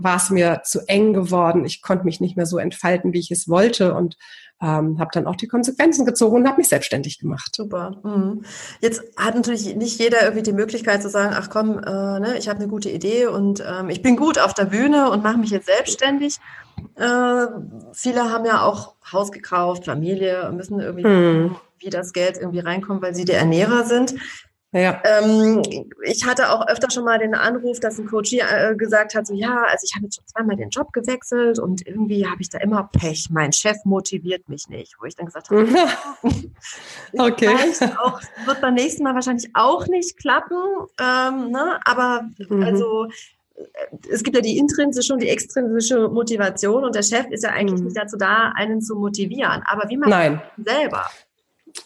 war 0.04 0.18
es 0.18 0.30
mir 0.30 0.62
zu 0.64 0.80
eng 0.88 1.14
geworden. 1.14 1.66
Ich 1.66 1.82
konnte 1.82 2.06
mich 2.06 2.22
nicht 2.22 2.38
mehr 2.38 2.46
so 2.46 2.58
entfalten, 2.58 3.14
wie 3.14 3.20
ich 3.20 3.32
es 3.32 3.48
wollte 3.48 3.94
und 3.94 4.18
ähm, 4.62 5.00
habe 5.00 5.10
dann 5.12 5.26
auch 5.26 5.36
die 5.36 5.48
Konsequenzen 5.48 6.06
gezogen 6.06 6.38
und 6.38 6.48
habe 6.48 6.58
mich 6.58 6.70
selbstständig 6.70 7.20
gemacht. 7.20 7.56
Super. 7.56 8.00
Mhm. 8.04 8.44
Jetzt 8.80 9.02
hat 9.18 9.36
natürlich 9.36 9.76
nicht 9.76 10.00
jeder 10.00 10.22
irgendwie 10.22 10.44
die 10.44 10.54
Möglichkeit 10.54 11.02
zu 11.02 11.10
sagen, 11.10 11.34
ach 11.36 11.50
komm, 11.50 11.80
äh, 11.80 12.20
ne, 12.20 12.36
ich 12.38 12.48
habe 12.48 12.60
eine 12.60 12.68
gute 12.68 12.90
Idee 12.90 13.26
und 13.26 13.64
ähm, 13.68 13.90
ich 13.90 14.02
bin 14.02 14.16
gut 14.16 14.38
auf 14.38 14.54
der 14.54 14.66
Bühne 14.66 15.10
und 15.10 15.24
mache 15.24 15.38
mich 15.38 15.50
jetzt 15.50 15.66
selbstständig. 15.66 16.38
Äh, 16.96 17.48
viele 17.94 18.32
haben 18.32 18.46
ja 18.46 18.64
auch 18.64 18.96
Haus 19.12 19.32
gekauft, 19.32 19.86
Familie, 19.86 20.52
müssen 20.52 20.80
irgendwie 20.80 21.08
mhm. 21.08 21.56
wie 21.80 21.90
das 21.90 22.14
Geld 22.14 22.38
irgendwie 22.38 22.60
reinkommt, 22.60 23.02
weil 23.02 23.16
sie 23.16 23.26
der 23.26 23.40
Ernährer 23.40 23.86
sind. 23.86 24.14
Ja. 24.74 25.02
Ähm, 25.04 25.62
ich 26.04 26.26
hatte 26.26 26.50
auch 26.50 26.66
öfter 26.68 26.90
schon 26.90 27.04
mal 27.04 27.20
den 27.20 27.36
Anruf, 27.36 27.82
dass 27.82 28.00
ein 28.00 28.08
Coach 28.08 28.32
äh, 28.32 28.74
gesagt 28.76 29.16
hat, 29.16 29.28
so 29.28 29.34
ja, 29.34 29.64
also 29.68 29.86
ich 29.86 29.94
habe 29.96 30.06
jetzt 30.06 30.16
schon 30.16 30.28
zweimal 30.28 30.56
den 30.56 30.70
Job 30.70 30.94
gewechselt 30.94 31.60
und 31.60 31.86
irgendwie 31.86 32.26
habe 32.26 32.42
ich 32.42 32.50
da 32.50 32.58
immer 32.60 32.90
Pech. 32.94 33.30
Mein 33.30 33.52
Chef 33.52 33.78
motiviert 33.84 34.48
mich 34.48 34.70
nicht. 34.70 34.96
Wo 35.00 35.06
ich 35.06 35.16
dann 35.16 35.26
gesagt 35.26 35.50
habe, 35.50 35.68
okay. 37.18 37.50
auch, 38.02 38.22
wird 38.46 38.62
beim 38.62 38.76
nächsten 38.76 39.04
Mal 39.04 39.14
wahrscheinlich 39.14 39.50
auch 39.56 39.88
nicht 39.88 40.18
klappen. 40.18 40.58
Ähm, 41.00 41.52
ne? 41.52 41.78
Aber 41.84 42.30
mhm. 42.38 42.64
also 42.64 43.08
äh, 43.56 43.64
es 44.10 44.24
gibt 44.24 44.38
ja 44.38 44.42
die 44.42 44.58
intrinsische 44.58 45.12
und 45.12 45.22
die 45.22 45.30
extrinsische 45.30 46.08
Motivation 46.08 46.86
und 46.86 46.96
der 46.96 47.04
Chef 47.04 47.26
ist 47.30 47.44
ja 47.44 47.50
eigentlich 47.50 47.82
mhm. 47.82 47.88
nicht 47.88 47.98
dazu 47.98 48.16
da, 48.16 48.54
einen 48.56 48.82
zu 48.82 48.96
motivieren. 48.96 49.64
Aber 49.66 49.90
wie 49.90 49.98
man 49.98 50.10
Nein. 50.10 50.42
selber? 50.64 51.08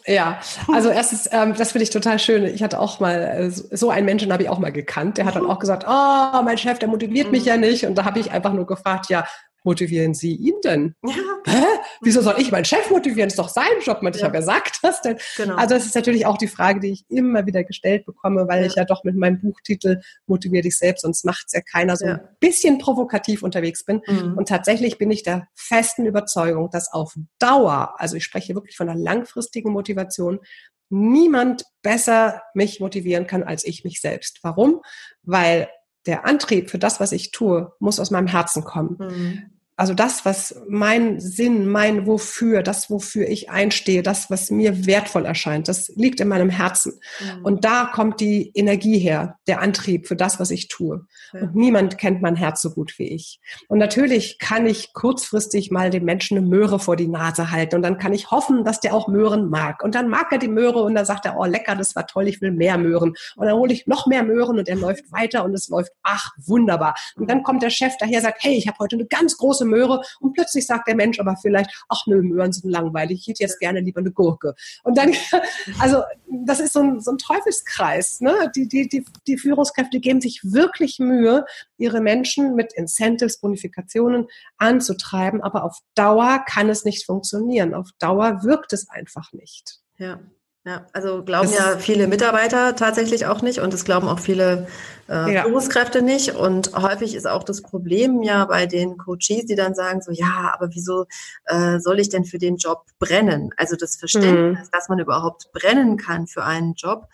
Ja, 0.06 0.40
also 0.72 0.88
erstens, 0.88 1.28
ähm, 1.32 1.54
das 1.56 1.72
finde 1.72 1.84
ich 1.84 1.90
total 1.90 2.18
schön. 2.18 2.44
Ich 2.44 2.62
hatte 2.62 2.80
auch 2.80 3.00
mal, 3.00 3.14
äh, 3.14 3.50
so 3.50 3.90
einen 3.90 4.06
Menschen 4.06 4.32
habe 4.32 4.42
ich 4.42 4.48
auch 4.48 4.58
mal 4.58 4.72
gekannt, 4.72 5.18
der 5.18 5.26
hat 5.26 5.36
dann 5.36 5.46
auch 5.46 5.58
gesagt, 5.58 5.84
oh, 5.88 6.42
mein 6.42 6.58
Chef, 6.58 6.78
der 6.78 6.88
motiviert 6.88 7.32
mich 7.32 7.44
ja 7.44 7.56
nicht. 7.56 7.86
Und 7.86 7.96
da 7.96 8.04
habe 8.04 8.18
ich 8.18 8.32
einfach 8.32 8.52
nur 8.52 8.66
gefragt, 8.66 9.08
ja, 9.08 9.24
motivieren 9.66 10.14
Sie 10.14 10.34
ihn 10.34 10.54
denn? 10.64 10.94
Ja. 11.06 11.52
Hä? 11.52 11.64
Wieso 12.00 12.22
soll 12.22 12.34
ich 12.38 12.50
meinen 12.50 12.64
Chef 12.64 12.90
motivieren? 12.90 13.28
Das 13.28 13.34
ist 13.34 13.38
doch 13.38 13.48
sein 13.48 13.80
Job. 13.80 14.02
Man, 14.02 14.12
ich 14.12 14.20
ja. 14.20 14.26
habe 14.26 14.38
ja 14.38 14.42
sagt 14.42 14.80
das 14.82 15.00
denn. 15.00 15.16
Genau. 15.36 15.54
Also 15.54 15.74
das 15.76 15.86
ist 15.86 15.94
natürlich 15.94 16.26
auch 16.26 16.36
die 16.36 16.48
Frage, 16.48 16.80
die 16.80 16.90
ich 16.90 17.04
immer 17.08 17.46
wieder 17.46 17.62
gestellt 17.62 18.04
bekomme, 18.04 18.48
weil 18.48 18.62
ja. 18.62 18.66
ich 18.66 18.74
ja 18.74 18.84
doch 18.84 19.04
mit 19.04 19.14
meinem 19.16 19.40
Buchtitel 19.40 20.00
Motivier 20.26 20.62
dich 20.62 20.76
selbst, 20.76 21.02
sonst 21.02 21.24
macht 21.24 21.44
es 21.46 21.52
ja 21.52 21.60
keiner 21.60 21.96
so 21.96 22.04
ja. 22.04 22.14
ein 22.14 22.28
bisschen 22.40 22.78
provokativ 22.78 23.44
unterwegs 23.44 23.84
bin. 23.84 24.02
Mhm. 24.06 24.36
Und 24.36 24.48
tatsächlich 24.48 24.98
bin 24.98 25.10
ich 25.10 25.22
der 25.22 25.46
festen 25.54 26.04
Überzeugung, 26.04 26.68
dass 26.70 26.92
auf 26.92 27.14
Dauer, 27.38 27.94
also 27.98 28.16
ich 28.16 28.24
spreche 28.24 28.54
wirklich 28.54 28.76
von 28.76 28.88
einer 28.88 28.98
langfristigen 28.98 29.70
Motivation, 29.70 30.40
niemand 30.88 31.64
besser 31.82 32.42
mich 32.54 32.80
motivieren 32.80 33.26
kann 33.26 33.42
als 33.42 33.64
ich 33.64 33.84
mich 33.84 34.00
selbst. 34.00 34.40
Warum? 34.42 34.82
Weil 35.22 35.68
der 36.06 36.24
Antrieb 36.24 36.70
für 36.70 36.78
das, 36.78 37.00
was 37.00 37.12
ich 37.12 37.30
tue, 37.32 37.72
muss 37.80 38.00
aus 38.00 38.10
meinem 38.10 38.28
Herzen 38.28 38.64
kommen. 38.64 38.96
Mhm. 38.98 39.55
Also 39.78 39.92
das, 39.92 40.24
was 40.24 40.58
mein 40.68 41.20
Sinn, 41.20 41.68
mein 41.68 42.06
Wofür, 42.06 42.62
das, 42.62 42.88
wofür 42.88 43.28
ich 43.28 43.50
einstehe, 43.50 44.02
das, 44.02 44.30
was 44.30 44.50
mir 44.50 44.86
wertvoll 44.86 45.26
erscheint, 45.26 45.68
das 45.68 45.88
liegt 45.94 46.20
in 46.20 46.28
meinem 46.28 46.48
Herzen. 46.48 46.98
Mhm. 47.20 47.44
Und 47.44 47.64
da 47.66 47.84
kommt 47.92 48.20
die 48.20 48.50
Energie 48.54 48.98
her, 48.98 49.38
der 49.46 49.60
Antrieb 49.60 50.08
für 50.08 50.16
das, 50.16 50.40
was 50.40 50.50
ich 50.50 50.68
tue. 50.68 51.06
Ja. 51.34 51.42
Und 51.42 51.54
niemand 51.54 51.98
kennt 51.98 52.22
mein 52.22 52.36
Herz 52.36 52.62
so 52.62 52.70
gut 52.70 52.98
wie 52.98 53.08
ich. 53.08 53.38
Und 53.68 53.78
natürlich 53.78 54.38
kann 54.38 54.66
ich 54.66 54.94
kurzfristig 54.94 55.70
mal 55.70 55.90
dem 55.90 56.04
Menschen 56.04 56.38
eine 56.38 56.46
Möhre 56.46 56.78
vor 56.78 56.96
die 56.96 57.08
Nase 57.08 57.50
halten 57.50 57.76
und 57.76 57.82
dann 57.82 57.98
kann 57.98 58.14
ich 58.14 58.30
hoffen, 58.30 58.64
dass 58.64 58.80
der 58.80 58.94
auch 58.94 59.08
Möhren 59.08 59.50
mag. 59.50 59.82
Und 59.82 59.94
dann 59.94 60.08
mag 60.08 60.32
er 60.32 60.38
die 60.38 60.48
Möhre 60.48 60.82
und 60.84 60.94
dann 60.94 61.04
sagt 61.04 61.26
er, 61.26 61.36
oh 61.38 61.44
lecker, 61.44 61.76
das 61.76 61.94
war 61.94 62.06
toll, 62.06 62.28
ich 62.28 62.40
will 62.40 62.50
mehr 62.50 62.78
Möhren. 62.78 63.14
Und 63.36 63.46
dann 63.46 63.56
hole 63.56 63.74
ich 63.74 63.86
noch 63.86 64.06
mehr 64.06 64.22
Möhren 64.22 64.58
und 64.58 64.70
er 64.70 64.76
läuft 64.76 65.12
weiter 65.12 65.44
und 65.44 65.52
es 65.52 65.68
läuft, 65.68 65.92
ach, 66.02 66.30
wunderbar. 66.38 66.94
Und 67.16 67.28
dann 67.28 67.42
kommt 67.42 67.62
der 67.62 67.70
Chef 67.70 67.92
daher, 67.98 68.22
sagt, 68.22 68.42
hey, 68.42 68.54
ich 68.54 68.68
habe 68.68 68.78
heute 68.78 68.96
eine 68.96 69.04
ganz 69.04 69.36
große 69.36 69.65
Möhre 69.66 70.02
und 70.20 70.32
plötzlich 70.32 70.66
sagt 70.66 70.88
der 70.88 70.96
Mensch 70.96 71.20
aber 71.20 71.36
vielleicht, 71.36 71.70
ach 71.88 72.06
nö, 72.06 72.22
Möhren 72.22 72.52
sind 72.52 72.70
langweilig, 72.70 73.20
ich 73.20 73.28
hätte 73.28 73.42
jetzt 73.42 73.60
gerne 73.60 73.80
lieber 73.80 74.00
eine 74.00 74.12
Gurke. 74.12 74.54
Und 74.84 74.96
dann, 74.98 75.12
also 75.78 76.02
das 76.28 76.60
ist 76.60 76.72
so 76.72 76.80
ein, 76.80 77.00
so 77.00 77.12
ein 77.12 77.18
Teufelskreis. 77.18 78.20
Ne? 78.20 78.50
Die, 78.54 78.68
die, 78.68 78.88
die, 78.88 79.04
die 79.26 79.38
Führungskräfte 79.38 80.00
geben 80.00 80.20
sich 80.20 80.40
wirklich 80.42 80.98
Mühe, 80.98 81.44
ihre 81.76 82.00
Menschen 82.00 82.54
mit 82.54 82.72
Incentives, 82.74 83.38
Bonifikationen 83.40 84.26
anzutreiben, 84.58 85.42
aber 85.42 85.64
auf 85.64 85.78
Dauer 85.94 86.44
kann 86.46 86.68
es 86.68 86.84
nicht 86.84 87.04
funktionieren. 87.04 87.74
Auf 87.74 87.90
Dauer 87.98 88.42
wirkt 88.42 88.72
es 88.72 88.88
einfach 88.88 89.32
nicht. 89.32 89.80
Ja. 89.98 90.20
Ja, 90.66 90.84
also 90.92 91.22
glauben 91.22 91.48
das 91.48 91.56
ja 91.56 91.78
viele 91.78 92.08
Mitarbeiter 92.08 92.74
tatsächlich 92.74 93.26
auch 93.26 93.40
nicht 93.40 93.60
und 93.60 93.72
es 93.72 93.84
glauben 93.84 94.08
auch 94.08 94.18
viele 94.18 94.66
äh, 95.08 95.32
ja. 95.32 95.44
Führungskräfte 95.44 96.02
nicht. 96.02 96.34
Und 96.34 96.72
häufig 96.74 97.14
ist 97.14 97.28
auch 97.28 97.44
das 97.44 97.62
Problem 97.62 98.20
ja 98.24 98.44
bei 98.46 98.66
den 98.66 98.96
Coaches, 98.96 99.46
die 99.46 99.54
dann 99.54 99.76
sagen 99.76 100.02
so, 100.02 100.10
ja, 100.10 100.52
aber 100.52 100.70
wieso 100.74 101.06
äh, 101.44 101.78
soll 101.78 102.00
ich 102.00 102.08
denn 102.08 102.24
für 102.24 102.38
den 102.38 102.56
Job 102.56 102.82
brennen? 102.98 103.50
Also 103.56 103.76
das 103.76 103.94
Verständnis, 103.94 104.66
mhm. 104.66 104.70
dass 104.72 104.88
man 104.88 104.98
überhaupt 104.98 105.52
brennen 105.52 105.98
kann 105.98 106.26
für 106.26 106.42
einen 106.42 106.74
Job, 106.74 107.06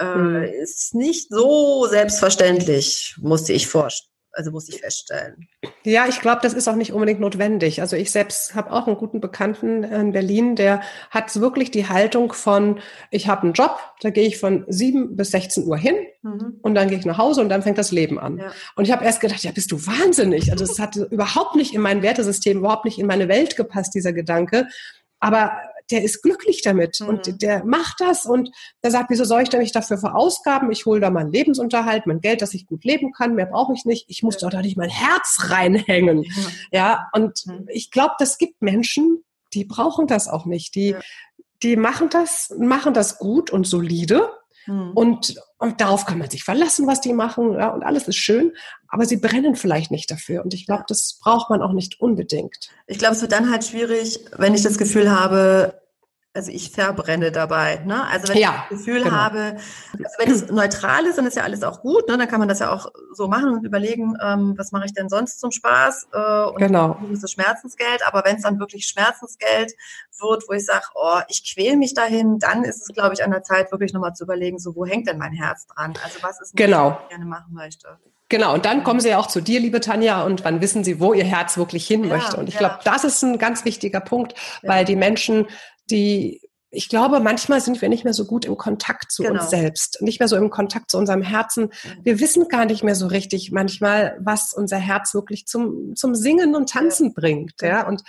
äh, 0.00 0.04
mhm. 0.04 0.42
ist 0.42 0.96
nicht 0.96 1.28
so 1.30 1.86
selbstverständlich, 1.86 3.14
musste 3.20 3.52
ich 3.52 3.68
vorstellen 3.68 4.17
also 4.32 4.50
muss 4.50 4.68
ich 4.68 4.80
feststellen. 4.80 5.48
Ja, 5.84 6.06
ich 6.08 6.20
glaube, 6.20 6.40
das 6.42 6.54
ist 6.54 6.68
auch 6.68 6.74
nicht 6.74 6.92
unbedingt 6.92 7.20
notwendig. 7.20 7.80
Also 7.80 7.96
ich 7.96 8.10
selbst 8.10 8.54
habe 8.54 8.72
auch 8.72 8.86
einen 8.86 8.96
guten 8.96 9.20
Bekannten 9.20 9.84
in 9.84 10.12
Berlin, 10.12 10.56
der 10.56 10.82
hat 11.10 11.40
wirklich 11.40 11.70
die 11.70 11.88
Haltung 11.88 12.32
von, 12.32 12.80
ich 13.10 13.28
habe 13.28 13.42
einen 13.42 13.52
Job, 13.52 13.78
da 14.00 14.10
gehe 14.10 14.26
ich 14.26 14.38
von 14.38 14.64
sieben 14.68 15.16
bis 15.16 15.30
16 15.30 15.64
Uhr 15.64 15.76
hin 15.76 15.96
mhm. 16.22 16.58
und 16.62 16.74
dann 16.74 16.88
gehe 16.88 16.98
ich 16.98 17.06
nach 17.06 17.18
Hause 17.18 17.40
und 17.40 17.48
dann 17.48 17.62
fängt 17.62 17.78
das 17.78 17.92
Leben 17.92 18.18
an. 18.18 18.38
Ja. 18.38 18.52
Und 18.76 18.84
ich 18.84 18.92
habe 18.92 19.04
erst 19.04 19.20
gedacht, 19.20 19.42
ja, 19.42 19.50
bist 19.52 19.72
du 19.72 19.86
wahnsinnig. 19.86 20.52
Also 20.52 20.64
es 20.64 20.78
hat 20.78 20.96
überhaupt 20.96 21.56
nicht 21.56 21.74
in 21.74 21.80
mein 21.80 22.02
Wertesystem, 22.02 22.58
überhaupt 22.58 22.84
nicht 22.84 22.98
in 22.98 23.06
meine 23.06 23.28
Welt 23.28 23.56
gepasst, 23.56 23.94
dieser 23.94 24.12
Gedanke. 24.12 24.68
Aber 25.20 25.52
der 25.90 26.02
ist 26.02 26.22
glücklich 26.22 26.62
damit 26.62 27.00
mhm. 27.00 27.08
und 27.08 27.42
der 27.42 27.64
macht 27.64 28.00
das 28.00 28.26
und 28.26 28.50
der 28.82 28.90
sagt, 28.90 29.10
wieso 29.10 29.24
soll 29.24 29.42
ich 29.42 29.48
denn 29.48 29.60
mich 29.60 29.72
dafür 29.72 29.98
verausgaben? 29.98 30.70
Ich 30.70 30.86
hole 30.86 31.00
da 31.00 31.10
meinen 31.10 31.32
Lebensunterhalt, 31.32 32.06
mein 32.06 32.20
Geld, 32.20 32.42
dass 32.42 32.54
ich 32.54 32.66
gut 32.66 32.84
leben 32.84 33.12
kann, 33.12 33.34
mehr 33.34 33.46
brauche 33.46 33.72
ich 33.74 33.84
nicht. 33.84 34.04
Ich 34.08 34.22
muss 34.22 34.40
ja. 34.40 34.48
doch 34.48 34.60
nicht 34.60 34.76
mein 34.76 34.90
Herz 34.90 35.38
reinhängen. 35.48 36.24
Ja, 36.24 36.30
ja 36.72 37.08
und 37.12 37.46
mhm. 37.46 37.66
ich 37.68 37.90
glaube, 37.90 38.14
das 38.18 38.38
gibt 38.38 38.62
Menschen, 38.62 39.24
die 39.54 39.64
brauchen 39.64 40.06
das 40.06 40.28
auch 40.28 40.46
nicht. 40.46 40.74
Die, 40.74 40.90
ja. 40.90 41.00
die 41.62 41.76
machen 41.76 42.08
das, 42.10 42.54
machen 42.58 42.94
das 42.94 43.18
gut 43.18 43.50
und 43.50 43.66
solide 43.66 44.30
hm. 44.68 44.92
Und, 44.94 45.40
und 45.56 45.80
darauf 45.80 46.04
kann 46.04 46.18
man 46.18 46.28
sich 46.28 46.44
verlassen, 46.44 46.86
was 46.86 47.00
die 47.00 47.14
machen, 47.14 47.54
ja, 47.54 47.70
und 47.70 47.82
alles 47.82 48.06
ist 48.06 48.16
schön, 48.16 48.52
aber 48.88 49.06
sie 49.06 49.16
brennen 49.16 49.56
vielleicht 49.56 49.90
nicht 49.90 50.10
dafür. 50.10 50.44
Und 50.44 50.52
ich 50.52 50.66
glaube, 50.66 50.84
das 50.86 51.18
braucht 51.22 51.48
man 51.48 51.62
auch 51.62 51.72
nicht 51.72 52.00
unbedingt. 52.00 52.68
Ich 52.86 52.98
glaube, 52.98 53.14
es 53.14 53.22
wird 53.22 53.32
dann 53.32 53.50
halt 53.50 53.64
schwierig, 53.64 54.20
wenn 54.36 54.54
ich 54.54 54.62
das 54.62 54.76
Gefühl 54.76 55.10
habe, 55.10 55.80
also 56.38 56.52
ich 56.52 56.70
verbrenne 56.70 57.32
dabei. 57.32 57.82
Ne? 57.84 58.06
Also 58.06 58.28
wenn 58.28 58.38
ja, 58.38 58.66
ich 58.70 58.78
das 58.78 58.78
Gefühl 58.78 59.02
genau. 59.02 59.16
habe, 59.16 59.56
also 59.92 60.14
wenn 60.18 60.30
es 60.30 60.48
neutral 60.52 61.04
ist, 61.06 61.18
dann 61.18 61.26
ist 61.26 61.36
ja 61.36 61.42
alles 61.42 61.64
auch 61.64 61.80
gut. 61.80 62.06
Ne? 62.06 62.16
Dann 62.16 62.28
kann 62.28 62.38
man 62.38 62.48
das 62.48 62.60
ja 62.60 62.72
auch 62.72 62.92
so 63.12 63.26
machen 63.26 63.54
und 63.54 63.64
überlegen, 63.64 64.16
ähm, 64.22 64.54
was 64.56 64.70
mache 64.70 64.86
ich 64.86 64.94
denn 64.94 65.08
sonst 65.08 65.40
zum 65.40 65.50
Spaß? 65.50 66.08
Äh, 66.12 66.42
und 66.50 66.58
genau. 66.58 66.96
ist 67.12 67.24
das 67.24 67.32
Schmerzensgeld. 67.32 68.06
Aber 68.06 68.24
wenn 68.24 68.36
es 68.36 68.42
dann 68.42 68.60
wirklich 68.60 68.86
Schmerzensgeld 68.86 69.72
wird, 70.20 70.44
wo 70.48 70.52
ich 70.52 70.64
sage, 70.64 70.84
oh, 70.94 71.18
ich 71.26 71.42
quäle 71.52 71.76
mich 71.76 71.92
dahin, 71.92 72.38
dann 72.38 72.62
ist 72.62 72.88
es, 72.88 72.94
glaube 72.94 73.14
ich, 73.14 73.24
an 73.24 73.32
der 73.32 73.42
Zeit, 73.42 73.72
wirklich 73.72 73.92
nochmal 73.92 74.14
zu 74.14 74.22
überlegen, 74.22 74.60
so 74.60 74.76
wo 74.76 74.86
hängt 74.86 75.08
denn 75.08 75.18
mein 75.18 75.32
Herz 75.32 75.66
dran? 75.66 75.94
Also 76.04 76.22
was 76.22 76.40
ist, 76.40 76.54
genau. 76.54 76.90
was 76.90 76.98
ich 77.02 77.08
gerne 77.08 77.24
machen 77.24 77.52
möchte. 77.52 77.98
Genau, 78.30 78.52
und 78.52 78.66
dann 78.66 78.84
kommen 78.84 79.00
sie 79.00 79.08
ja 79.08 79.18
auch 79.18 79.26
zu 79.26 79.40
dir, 79.40 79.58
liebe 79.58 79.80
Tanja, 79.80 80.22
und 80.22 80.44
wann 80.44 80.60
wissen 80.60 80.84
sie, 80.84 81.00
wo 81.00 81.14
ihr 81.14 81.24
Herz 81.24 81.56
wirklich 81.56 81.86
hin 81.86 82.04
ja, 82.04 82.16
möchte. 82.16 82.36
Und 82.36 82.48
ich 82.48 82.54
ja. 82.54 82.60
glaube, 82.60 82.78
das 82.84 83.04
ist 83.04 83.22
ein 83.22 83.38
ganz 83.38 83.64
wichtiger 83.64 84.00
Punkt, 84.00 84.34
ja. 84.62 84.68
weil 84.68 84.84
die 84.84 84.96
Menschen 84.96 85.46
die 85.90 86.40
ich 86.70 86.90
glaube, 86.90 87.20
manchmal 87.20 87.62
sind 87.62 87.80
wir 87.80 87.88
nicht 87.88 88.04
mehr 88.04 88.12
so 88.12 88.26
gut 88.26 88.44
im 88.44 88.58
Kontakt 88.58 89.10
zu 89.10 89.22
genau. 89.22 89.40
uns 89.40 89.48
selbst, 89.48 90.02
nicht 90.02 90.20
mehr 90.20 90.28
so 90.28 90.36
im 90.36 90.50
Kontakt 90.50 90.90
zu 90.90 90.98
unserem 90.98 91.22
Herzen. 91.22 91.70
Wir 92.02 92.20
wissen 92.20 92.46
gar 92.48 92.66
nicht 92.66 92.84
mehr 92.84 92.94
so 92.94 93.06
richtig 93.06 93.52
manchmal, 93.52 94.18
was 94.20 94.52
unser 94.52 94.76
Herz 94.76 95.14
wirklich 95.14 95.46
zum, 95.46 95.96
zum 95.96 96.14
Singen 96.14 96.54
und 96.54 96.68
Tanzen 96.68 97.06
ja. 97.06 97.12
bringt. 97.14 97.54
Ja, 97.62 97.88
und 97.88 98.02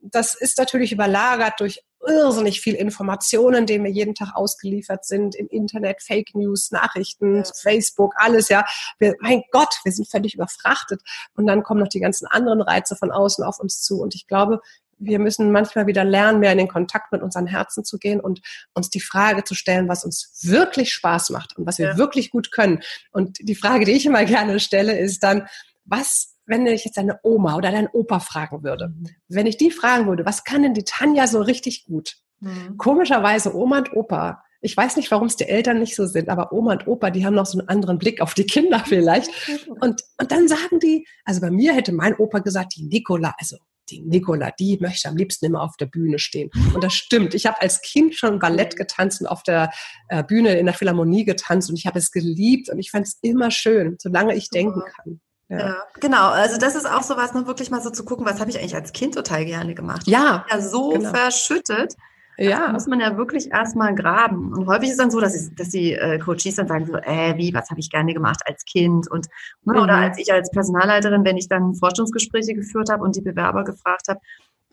das 0.00 0.34
ist 0.34 0.58
natürlich 0.58 0.92
überlagert 0.92 1.54
durch 1.58 1.82
irrsinnig 2.06 2.60
viel 2.60 2.74
Informationen, 2.74 3.66
denen 3.66 3.84
wir 3.84 3.90
jeden 3.90 4.14
Tag 4.14 4.34
ausgeliefert 4.34 5.04
sind, 5.04 5.34
im 5.34 5.48
Internet, 5.48 6.02
Fake 6.02 6.34
News, 6.34 6.70
Nachrichten, 6.70 7.36
ja. 7.36 7.44
Facebook, 7.62 8.12
alles, 8.16 8.48
ja. 8.48 8.64
Wir, 8.98 9.14
mein 9.20 9.42
Gott, 9.50 9.74
wir 9.84 9.92
sind 9.92 10.08
völlig 10.08 10.34
überfrachtet. 10.34 11.02
Und 11.34 11.46
dann 11.46 11.62
kommen 11.62 11.80
noch 11.80 11.88
die 11.88 12.00
ganzen 12.00 12.26
anderen 12.26 12.60
Reize 12.60 12.94
von 12.94 13.10
außen 13.10 13.42
auf 13.42 13.58
uns 13.58 13.80
zu. 13.82 14.00
Und 14.00 14.14
ich 14.14 14.26
glaube, 14.26 14.60
wir 15.04 15.18
müssen 15.18 15.52
manchmal 15.52 15.86
wieder 15.86 16.04
lernen, 16.04 16.40
mehr 16.40 16.52
in 16.52 16.58
den 16.58 16.68
Kontakt 16.68 17.12
mit 17.12 17.22
unseren 17.22 17.46
Herzen 17.46 17.84
zu 17.84 17.98
gehen 17.98 18.20
und 18.20 18.40
uns 18.74 18.90
die 18.90 19.00
Frage 19.00 19.44
zu 19.44 19.54
stellen, 19.54 19.88
was 19.88 20.04
uns 20.04 20.40
wirklich 20.42 20.92
Spaß 20.92 21.30
macht 21.30 21.56
und 21.56 21.66
was 21.66 21.78
wir 21.78 21.88
ja. 21.88 21.98
wirklich 21.98 22.30
gut 22.30 22.52
können. 22.52 22.80
Und 23.12 23.38
die 23.40 23.54
Frage, 23.54 23.84
die 23.84 23.92
ich 23.92 24.06
immer 24.06 24.24
gerne 24.24 24.60
stelle, 24.60 24.98
ist 24.98 25.22
dann, 25.22 25.46
was, 25.84 26.36
wenn 26.46 26.66
ich 26.66 26.84
jetzt 26.84 26.96
deine 26.96 27.20
Oma 27.22 27.56
oder 27.56 27.70
deinen 27.70 27.88
Opa 27.88 28.20
fragen 28.20 28.62
würde? 28.62 28.88
Mhm. 28.88 29.08
Wenn 29.28 29.46
ich 29.46 29.56
die 29.56 29.70
fragen 29.70 30.06
würde, 30.06 30.24
was 30.24 30.44
kann 30.44 30.62
denn 30.62 30.74
die 30.74 30.84
Tanja 30.84 31.26
so 31.26 31.40
richtig 31.40 31.84
gut? 31.86 32.16
Mhm. 32.40 32.76
Komischerweise 32.76 33.54
Oma 33.54 33.78
und 33.78 33.92
Opa 33.92 34.44
ich 34.64 34.74
weiß 34.74 34.96
nicht, 34.96 35.10
warum 35.10 35.26
es 35.26 35.36
die 35.36 35.46
Eltern 35.46 35.78
nicht 35.78 35.94
so 35.94 36.06
sind, 36.06 36.30
aber 36.30 36.50
Oma 36.50 36.72
und 36.72 36.86
Opa, 36.86 37.10
die 37.10 37.26
haben 37.26 37.34
noch 37.34 37.44
so 37.44 37.58
einen 37.58 37.68
anderen 37.68 37.98
Blick 37.98 38.22
auf 38.22 38.32
die 38.32 38.46
Kinder 38.46 38.82
vielleicht. 38.84 39.30
Und, 39.80 40.02
und 40.18 40.32
dann 40.32 40.48
sagen 40.48 40.78
die, 40.80 41.06
also 41.24 41.40
bei 41.40 41.50
mir 41.50 41.74
hätte 41.74 41.92
mein 41.92 42.16
Opa 42.16 42.38
gesagt, 42.38 42.74
die 42.76 42.84
Nicola, 42.84 43.34
also 43.38 43.56
die 43.94 44.02
Nicola, 44.02 44.50
die 44.58 44.78
möchte 44.80 45.08
am 45.08 45.16
liebsten 45.16 45.46
immer 45.46 45.62
auf 45.62 45.76
der 45.76 45.86
Bühne 45.86 46.18
stehen. 46.18 46.50
Und 46.74 46.82
das 46.82 46.94
stimmt. 46.94 47.34
Ich 47.34 47.46
habe 47.46 47.60
als 47.60 47.80
Kind 47.80 48.14
schon 48.14 48.38
Ballett 48.38 48.76
getanzt 48.76 49.20
und 49.20 49.26
auf 49.26 49.42
der 49.42 49.70
äh, 50.08 50.22
Bühne 50.22 50.58
in 50.58 50.66
der 50.66 50.74
Philharmonie 50.74 51.24
getanzt 51.24 51.70
und 51.70 51.76
ich 51.76 51.86
habe 51.86 51.98
es 51.98 52.10
geliebt 52.10 52.68
und 52.68 52.78
ich 52.78 52.90
fand 52.90 53.06
es 53.06 53.18
immer 53.22 53.50
schön, 53.50 53.96
solange 53.98 54.34
ich 54.34 54.50
denken 54.50 54.82
kann. 54.96 55.20
Ja. 55.48 55.58
ja. 55.58 55.76
genau. 56.00 56.30
Also 56.30 56.58
das 56.58 56.74
ist 56.74 56.86
auch 56.86 57.02
so 57.02 57.16
was, 57.16 57.34
ne, 57.34 57.46
wirklich 57.46 57.70
mal 57.70 57.82
so 57.82 57.90
zu 57.90 58.04
gucken, 58.04 58.26
was 58.26 58.40
habe 58.40 58.50
ich 58.50 58.58
eigentlich 58.58 58.74
als 58.74 58.92
Kind 58.92 59.14
total 59.14 59.44
gerne 59.44 59.74
gemacht. 59.74 60.06
Ja. 60.06 60.46
Ja, 60.50 60.60
so 60.60 60.90
genau. 60.90 61.10
verschüttet. 61.10 61.94
Ja. 62.36 62.66
Da 62.66 62.72
muss 62.72 62.86
man 62.86 63.00
ja 63.00 63.16
wirklich 63.16 63.50
erstmal 63.52 63.94
graben. 63.94 64.52
Und 64.52 64.66
häufig 64.66 64.90
ist 64.90 64.98
dann 64.98 65.10
so, 65.10 65.20
dass, 65.20 65.34
ich, 65.34 65.54
dass 65.54 65.70
die 65.70 65.92
äh, 65.92 66.18
Coaches 66.18 66.56
dann 66.56 66.68
sagen 66.68 66.86
so, 66.86 66.94
äh, 66.96 67.36
wie, 67.36 67.54
was 67.54 67.70
habe 67.70 67.80
ich 67.80 67.90
gerne 67.90 68.12
gemacht 68.12 68.40
als 68.46 68.64
Kind? 68.64 69.10
Und 69.10 69.28
ne, 69.64 69.74
mhm. 69.74 69.80
oder 69.80 69.94
als 69.94 70.18
ich 70.18 70.32
als 70.32 70.50
Personalleiterin, 70.50 71.24
wenn 71.24 71.36
ich 71.36 71.48
dann 71.48 71.74
Forschungsgespräche 71.74 72.54
geführt 72.54 72.90
habe 72.90 73.04
und 73.04 73.16
die 73.16 73.22
Bewerber 73.22 73.64
gefragt 73.64 74.08
habe, 74.08 74.20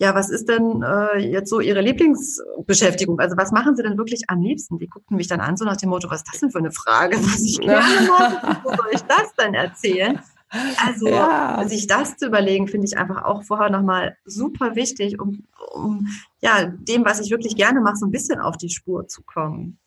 ja, 0.02 0.16
was 0.16 0.32
ist 0.32 0.50
denn 0.50 0.82
äh, 0.82 1.20
jetzt 1.20 1.52
so 1.52 1.60
Ihre 1.60 1.82
Lieblingsbeschäftigung? 1.82 3.20
Also 3.20 3.38
was 3.38 3.52
machen 3.52 3.76
Sie 3.76 3.84
denn 3.84 4.00
wirklich 4.00 4.24
am 4.30 4.42
liebsten? 4.42 4.80
Die 4.80 4.88
guckten 4.88 5.16
mich 5.16 5.28
dann 5.28 5.42
an, 5.42 5.58
so 5.58 5.64
nach 5.64 5.78
dem 5.78 5.90
Motto, 5.90 6.10
was 6.10 6.22
ist 6.22 6.34
das 6.34 6.40
denn 6.40 6.50
für 6.50 6.58
eine 6.58 6.72
Frage, 6.72 7.18
was 7.18 7.40
ich 7.44 7.60
gerne 7.60 8.08
mache? 8.08 8.62
Wo 8.64 8.70
soll 8.70 8.88
ich 8.94 9.02
das 9.02 9.32
denn 9.36 9.54
erzählen? 9.54 10.20
Also 10.78 11.08
ja. 11.08 11.66
sich 11.68 11.88
das 11.88 12.18
zu 12.18 12.28
überlegen, 12.28 12.68
finde 12.68 12.86
ich 12.86 12.98
einfach 12.98 13.24
auch 13.24 13.44
vorher 13.44 13.70
nochmal 13.70 14.18
super 14.26 14.76
wichtig, 14.76 15.20
um, 15.20 15.46
um 15.74 16.08
ja, 16.42 16.66
dem, 16.66 17.06
was 17.06 17.22
ich 17.22 17.32
wirklich 17.32 17.56
gerne 17.56 17.80
mache, 17.80 17.96
so 17.96 18.06
ein 18.06 18.12
bisschen 18.12 18.40
auf 18.40 18.58
die 18.58 18.70
Spur 18.70 19.08
zu 19.08 19.24
kommen. 19.24 19.80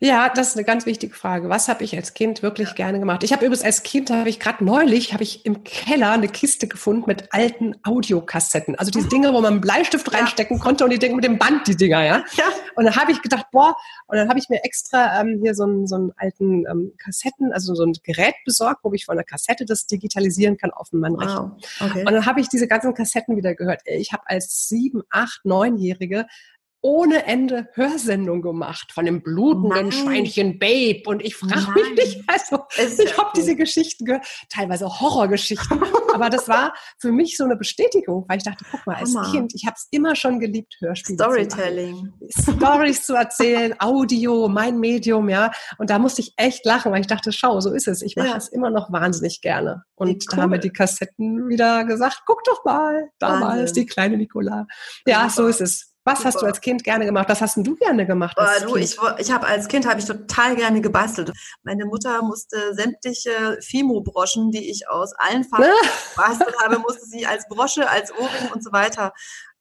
Ja, 0.00 0.28
das 0.28 0.48
ist 0.48 0.56
eine 0.56 0.64
ganz 0.64 0.86
wichtige 0.86 1.14
Frage. 1.14 1.48
Was 1.48 1.68
habe 1.68 1.84
ich 1.84 1.96
als 1.96 2.14
Kind 2.14 2.42
wirklich 2.42 2.68
ja. 2.70 2.74
gerne 2.74 2.98
gemacht? 2.98 3.22
Ich 3.22 3.32
habe 3.32 3.44
übrigens 3.44 3.64
als 3.64 3.82
Kind, 3.82 4.10
habe 4.10 4.28
ich 4.28 4.40
gerade 4.40 4.64
neulich, 4.64 5.12
habe 5.12 5.22
ich 5.22 5.46
im 5.46 5.64
Keller 5.64 6.12
eine 6.12 6.28
Kiste 6.28 6.66
gefunden 6.66 7.04
mit 7.06 7.32
alten 7.32 7.76
Audiokassetten. 7.84 8.76
Also 8.76 8.90
diese 8.90 9.08
Dinge, 9.08 9.32
wo 9.32 9.40
man 9.40 9.52
einen 9.52 9.60
Bleistift 9.60 10.12
ja. 10.12 10.18
reinstecken 10.18 10.58
konnte 10.58 10.84
und 10.84 10.90
die 10.90 10.98
Dinge 10.98 11.14
mit 11.14 11.24
dem 11.24 11.38
Band, 11.38 11.66
die 11.68 11.76
Dinger, 11.76 12.04
ja. 12.04 12.24
ja. 12.36 12.44
Und 12.74 12.84
dann 12.84 12.96
habe 12.96 13.12
ich 13.12 13.22
gedacht, 13.22 13.46
boah, 13.52 13.76
und 14.06 14.16
dann 14.16 14.28
habe 14.28 14.38
ich 14.38 14.48
mir 14.48 14.64
extra 14.64 15.20
ähm, 15.20 15.40
hier 15.42 15.54
so 15.54 15.64
einen, 15.64 15.86
so 15.86 15.94
einen 15.96 16.12
alten 16.16 16.66
ähm, 16.66 16.92
Kassetten, 16.98 17.52
also 17.52 17.74
so 17.74 17.84
ein 17.84 17.92
Gerät 18.02 18.34
besorgt, 18.44 18.80
wo 18.82 18.92
ich 18.92 19.04
von 19.04 19.16
der 19.16 19.24
Kassette 19.24 19.64
das 19.64 19.86
digitalisieren 19.86 20.56
kann 20.56 20.70
auf 20.70 20.92
meinem 20.92 21.14
wow. 21.14 21.20
Rechner. 21.20 21.56
Okay. 21.80 22.04
Und 22.06 22.12
dann 22.12 22.26
habe 22.26 22.40
ich 22.40 22.48
diese 22.48 22.66
ganzen 22.66 22.94
Kassetten 22.94 23.36
wieder 23.36 23.54
gehört. 23.54 23.82
Ich 23.84 24.12
habe 24.12 24.22
als 24.26 24.68
sieben, 24.68 25.02
acht, 25.10 25.44
neunjährige 25.44 26.26
ohne 26.82 27.26
Ende 27.26 27.68
Hörsendung 27.74 28.42
gemacht 28.42 28.92
von 28.92 29.06
dem 29.06 29.22
blutenden 29.22 29.88
Nein. 29.88 29.92
Schweinchen 29.92 30.58
Babe 30.58 31.02
und 31.06 31.22
ich 31.22 31.36
frage 31.36 31.70
mich 31.72 31.94
nicht, 31.96 32.24
also 32.26 32.58
Ist 32.76 33.00
ich 33.00 33.16
habe 33.16 33.30
diese 33.36 33.54
Geschichten 33.54 34.04
gehört, 34.04 34.26
teilweise 34.48 34.86
Horrorgeschichten, 34.88 35.80
aber 36.12 36.28
das 36.28 36.48
war 36.48 36.74
für 36.98 37.12
mich 37.12 37.36
so 37.36 37.44
eine 37.44 37.56
Bestätigung, 37.56 38.24
weil 38.28 38.38
ich 38.38 38.44
dachte, 38.44 38.64
guck 38.68 38.84
mal, 38.84 38.96
als 38.96 39.14
Hammer. 39.14 39.30
Kind, 39.30 39.54
ich 39.54 39.64
habe 39.64 39.76
es 39.76 39.86
immer 39.92 40.16
schon 40.16 40.40
geliebt, 40.40 40.76
Hörspiele 40.80 41.16
Storytelling. 41.16 42.12
Zu 42.30 42.52
Stories 42.52 43.06
zu 43.06 43.14
erzählen, 43.14 43.74
Audio, 43.78 44.48
mein 44.48 44.80
Medium, 44.80 45.28
ja, 45.28 45.52
und 45.78 45.88
da 45.88 46.00
musste 46.00 46.20
ich 46.20 46.34
echt 46.36 46.66
lachen, 46.66 46.90
weil 46.90 47.00
ich 47.00 47.06
dachte, 47.06 47.32
schau, 47.32 47.60
so 47.60 47.72
ist 47.72 47.86
es, 47.86 48.02
ich 48.02 48.16
mache 48.16 48.36
es 48.36 48.48
immer 48.48 48.70
noch 48.70 48.92
wahnsinnig 48.92 49.40
gerne. 49.40 49.84
Und 49.94 50.08
cool. 50.08 50.18
da 50.30 50.36
haben 50.38 50.50
wir 50.50 50.58
die 50.58 50.72
Kassetten 50.72 51.48
wieder 51.48 51.84
gesagt, 51.84 52.22
guck 52.26 52.42
doch 52.42 52.64
mal, 52.64 53.10
damals 53.20 53.70
Wahnsinn. 53.70 53.74
die 53.74 53.86
kleine 53.86 54.16
Nicola. 54.16 54.66
Ja, 55.06 55.28
so 55.30 55.46
ist 55.46 55.60
es. 55.60 55.91
Was 56.04 56.18
Super. 56.18 56.28
hast 56.28 56.42
du 56.42 56.46
als 56.46 56.60
Kind 56.60 56.82
gerne 56.82 57.04
gemacht? 57.04 57.28
Was 57.28 57.40
hast 57.40 57.56
du 57.56 57.76
gerne 57.76 58.06
gemacht? 58.06 58.36
Als 58.36 58.62
du, 58.62 58.72
kind? 58.72 58.84
ich, 58.84 58.98
ich 59.18 59.30
habe 59.30 59.46
als 59.46 59.68
Kind 59.68 59.86
habe 59.86 60.00
ich 60.00 60.06
total 60.06 60.56
gerne 60.56 60.80
gebastelt. 60.80 61.32
Meine 61.62 61.86
Mutter 61.86 62.22
musste 62.22 62.74
sämtliche 62.74 63.58
Fimo-Broschen, 63.60 64.50
die 64.50 64.68
ich 64.70 64.88
aus 64.88 65.12
allen 65.16 65.44
Farben 65.44 65.66
gebastelt 66.14 66.54
habe, 66.60 66.78
musste 66.80 67.06
sie 67.06 67.26
als 67.26 67.46
Brosche, 67.48 67.88
als 67.88 68.10
Ohrring 68.12 68.50
und 68.52 68.64
so 68.64 68.72
weiter 68.72 69.12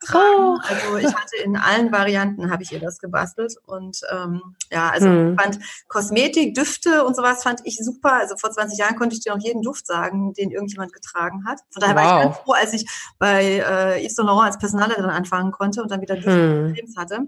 tragen. 0.05 0.25
Oh. 0.37 0.57
Also 0.63 0.97
ich 0.97 1.15
hatte 1.15 1.37
in 1.43 1.55
allen 1.55 1.91
Varianten 1.91 2.51
habe 2.51 2.63
ich 2.63 2.71
ihr 2.71 2.79
das 2.79 2.99
gebastelt 2.99 3.55
und 3.65 4.01
ähm, 4.11 4.55
ja, 4.71 4.89
also 4.89 5.07
hm. 5.07 5.37
fand 5.37 5.59
Kosmetik, 5.87 6.55
Düfte 6.55 7.03
und 7.05 7.15
sowas 7.15 7.43
fand 7.43 7.61
ich 7.63 7.77
super. 7.77 8.13
Also 8.13 8.35
vor 8.37 8.51
20 8.51 8.77
Jahren 8.77 8.95
konnte 8.95 9.15
ich 9.15 9.21
dir 9.21 9.33
noch 9.33 9.43
jeden 9.43 9.61
Duft 9.61 9.87
sagen, 9.87 10.33
den 10.33 10.51
irgendjemand 10.51 10.93
getragen 10.93 11.45
hat. 11.47 11.59
Von 11.69 11.81
daher 11.81 11.95
wow. 11.95 12.03
war 12.03 12.17
ich 12.17 12.23
ganz 12.25 12.37
froh, 12.37 12.53
als 12.53 12.73
ich 12.73 12.89
bei 13.19 13.43
äh, 13.43 14.05
Yves 14.05 14.15
Saint 14.15 14.27
Laurent 14.27 14.47
als 14.47 14.57
Personalerin 14.57 15.05
anfangen 15.05 15.51
konnte 15.51 15.81
und 15.81 15.91
dann 15.91 16.01
wieder 16.01 16.15
Düfte 16.15 16.73
hm. 16.75 16.95
hatte. 16.97 17.27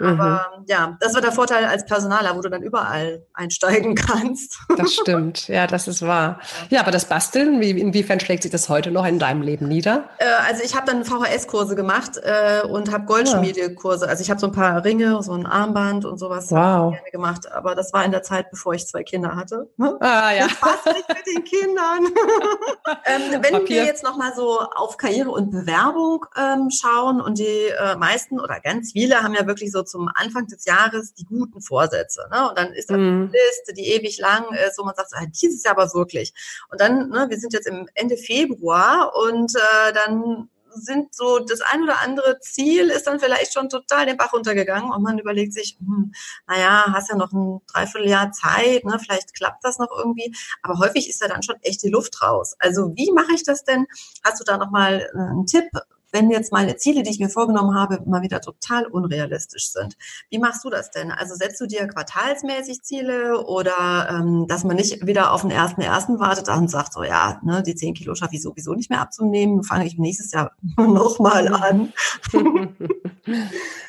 Aber 0.00 0.46
mhm. 0.58 0.64
ja, 0.66 0.96
das 1.00 1.14
war 1.14 1.20
der 1.20 1.30
Vorteil 1.30 1.64
als 1.66 1.86
Personaler, 1.86 2.36
wo 2.36 2.40
du 2.40 2.50
dann 2.50 2.62
überall 2.62 3.24
einsteigen 3.32 3.94
kannst. 3.94 4.58
Das 4.76 4.92
stimmt, 4.92 5.46
ja, 5.46 5.66
das 5.66 5.86
ist 5.86 6.02
wahr. 6.02 6.40
Ja, 6.70 6.80
aber 6.80 6.90
das 6.90 7.04
Basteln, 7.04 7.60
wie, 7.60 7.70
inwiefern 7.70 8.18
schlägt 8.18 8.42
sich 8.42 8.50
das 8.50 8.68
heute 8.68 8.90
noch 8.90 9.06
in 9.06 9.18
deinem 9.20 9.42
Leben 9.42 9.68
nieder? 9.68 10.08
Äh, 10.18 10.24
also 10.48 10.62
ich 10.64 10.74
habe 10.74 10.86
dann 10.86 11.04
VHS-Kurse 11.04 11.76
gemacht 11.76 12.16
äh, 12.16 12.66
und 12.66 12.92
habe 12.92 13.04
Goldschmiedekurse. 13.04 14.08
Also 14.08 14.22
ich 14.22 14.30
habe 14.30 14.40
so 14.40 14.48
ein 14.48 14.52
paar 14.52 14.84
Ringe, 14.84 15.22
so 15.22 15.32
ein 15.32 15.46
Armband 15.46 16.04
und 16.04 16.18
sowas 16.18 16.50
wow. 16.50 16.92
gerne 16.92 17.10
gemacht. 17.12 17.50
Aber 17.52 17.76
das 17.76 17.92
war 17.92 18.04
in 18.04 18.10
der 18.10 18.24
Zeit, 18.24 18.50
bevor 18.50 18.74
ich 18.74 18.86
zwei 18.88 19.04
Kinder 19.04 19.36
hatte. 19.36 19.68
Ah 19.78 20.32
ja. 20.32 20.48
Passt 20.60 20.86
nicht 20.86 21.08
mit 21.08 21.26
den 21.26 21.44
Kindern. 21.44 22.06
ähm, 23.04 23.42
wenn 23.42 23.52
Papier. 23.52 23.68
wir 23.68 23.84
jetzt 23.84 24.02
nochmal 24.02 24.32
so 24.34 24.60
auf 24.60 24.96
Karriere 24.96 25.30
und 25.30 25.52
Bewerbung 25.52 26.26
ähm, 26.36 26.70
schauen 26.70 27.20
und 27.20 27.38
die 27.38 27.44
äh, 27.44 27.96
meisten 27.96 28.40
oder 28.40 28.58
ganz 28.60 28.92
viele 28.92 29.22
haben 29.22 29.34
ja 29.34 29.46
wirklich 29.46 29.70
so 29.70 29.83
zum 29.84 30.08
Anfang 30.14 30.46
des 30.46 30.64
Jahres 30.64 31.14
die 31.14 31.24
guten 31.24 31.60
Vorsätze. 31.60 32.26
Ne? 32.30 32.48
Und 32.48 32.58
dann 32.58 32.72
ist 32.72 32.90
da 32.90 32.96
mhm. 32.96 33.30
eine 33.32 33.32
Liste, 33.32 33.74
die 33.74 33.88
ewig 33.92 34.18
lang 34.18 34.44
ist, 34.66 34.78
wo 34.78 34.84
man 34.84 34.94
sagt, 34.94 35.12
ah, 35.14 35.26
dieses 35.26 35.62
Jahr 35.62 35.76
aber 35.76 35.92
wirklich. 35.94 36.32
Und 36.70 36.80
dann, 36.80 37.08
ne, 37.08 37.26
wir 37.28 37.38
sind 37.38 37.52
jetzt 37.52 37.66
im 37.66 37.88
Ende 37.94 38.16
Februar 38.16 39.12
und 39.16 39.54
äh, 39.54 39.92
dann 39.92 40.48
sind 40.74 41.14
so 41.14 41.38
das 41.38 41.60
ein 41.60 41.82
oder 41.82 42.00
andere 42.00 42.38
Ziel 42.40 42.90
ist 42.90 43.06
dann 43.06 43.20
vielleicht 43.20 43.52
schon 43.52 43.68
total 43.68 44.06
den 44.06 44.16
Bach 44.16 44.32
runtergegangen 44.32 44.90
und 44.90 45.02
man 45.02 45.18
überlegt 45.18 45.52
sich, 45.52 45.76
hm, 45.78 46.12
naja, 46.46 46.86
hast 46.92 47.10
ja 47.10 47.16
noch 47.16 47.32
ein 47.32 47.60
Dreivierteljahr 47.72 48.32
Zeit, 48.32 48.84
ne, 48.84 48.98
vielleicht 48.98 49.34
klappt 49.34 49.64
das 49.64 49.78
noch 49.78 49.90
irgendwie, 49.96 50.34
aber 50.62 50.78
häufig 50.78 51.08
ist 51.08 51.20
ja 51.20 51.28
dann 51.28 51.42
schon 51.42 51.56
echt 51.62 51.82
die 51.82 51.90
Luft 51.90 52.20
raus. 52.22 52.56
Also 52.58 52.92
wie 52.94 53.12
mache 53.12 53.34
ich 53.34 53.44
das 53.44 53.64
denn? 53.64 53.86
Hast 54.22 54.40
du 54.40 54.44
da 54.44 54.56
nochmal 54.58 55.08
äh, 55.14 55.18
einen 55.18 55.46
Tipp, 55.46 55.70
wenn 56.14 56.30
jetzt 56.30 56.52
meine 56.52 56.76
Ziele, 56.76 57.02
die 57.02 57.10
ich 57.10 57.18
mir 57.18 57.28
vorgenommen 57.28 57.76
habe, 57.76 58.00
mal 58.06 58.22
wieder 58.22 58.40
total 58.40 58.86
unrealistisch 58.86 59.70
sind. 59.72 59.96
Wie 60.30 60.38
machst 60.38 60.64
du 60.64 60.70
das 60.70 60.92
denn? 60.92 61.10
Also 61.10 61.34
setzt 61.34 61.60
du 61.60 61.66
dir 61.66 61.88
quartalsmäßig 61.88 62.82
Ziele 62.82 63.44
oder 63.44 64.08
ähm, 64.08 64.46
dass 64.48 64.62
man 64.62 64.76
nicht 64.76 65.04
wieder 65.06 65.32
auf 65.32 65.42
den 65.42 65.50
ersten 65.50 65.80
ersten 65.80 66.20
wartet 66.20 66.48
und 66.48 66.70
sagt 66.70 66.92
so, 66.92 67.02
ja, 67.02 67.40
ne, 67.42 67.64
die 67.64 67.74
zehn 67.74 67.94
Kilo 67.94 68.14
schaffe 68.14 68.36
ich 68.36 68.42
sowieso 68.42 68.74
nicht 68.74 68.90
mehr 68.90 69.00
abzunehmen, 69.00 69.64
fange 69.64 69.86
ich 69.86 69.98
nächstes 69.98 70.30
Jahr 70.30 70.52
nochmal 70.76 71.48
an. 71.48 71.92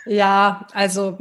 ja, 0.08 0.66
also 0.74 1.18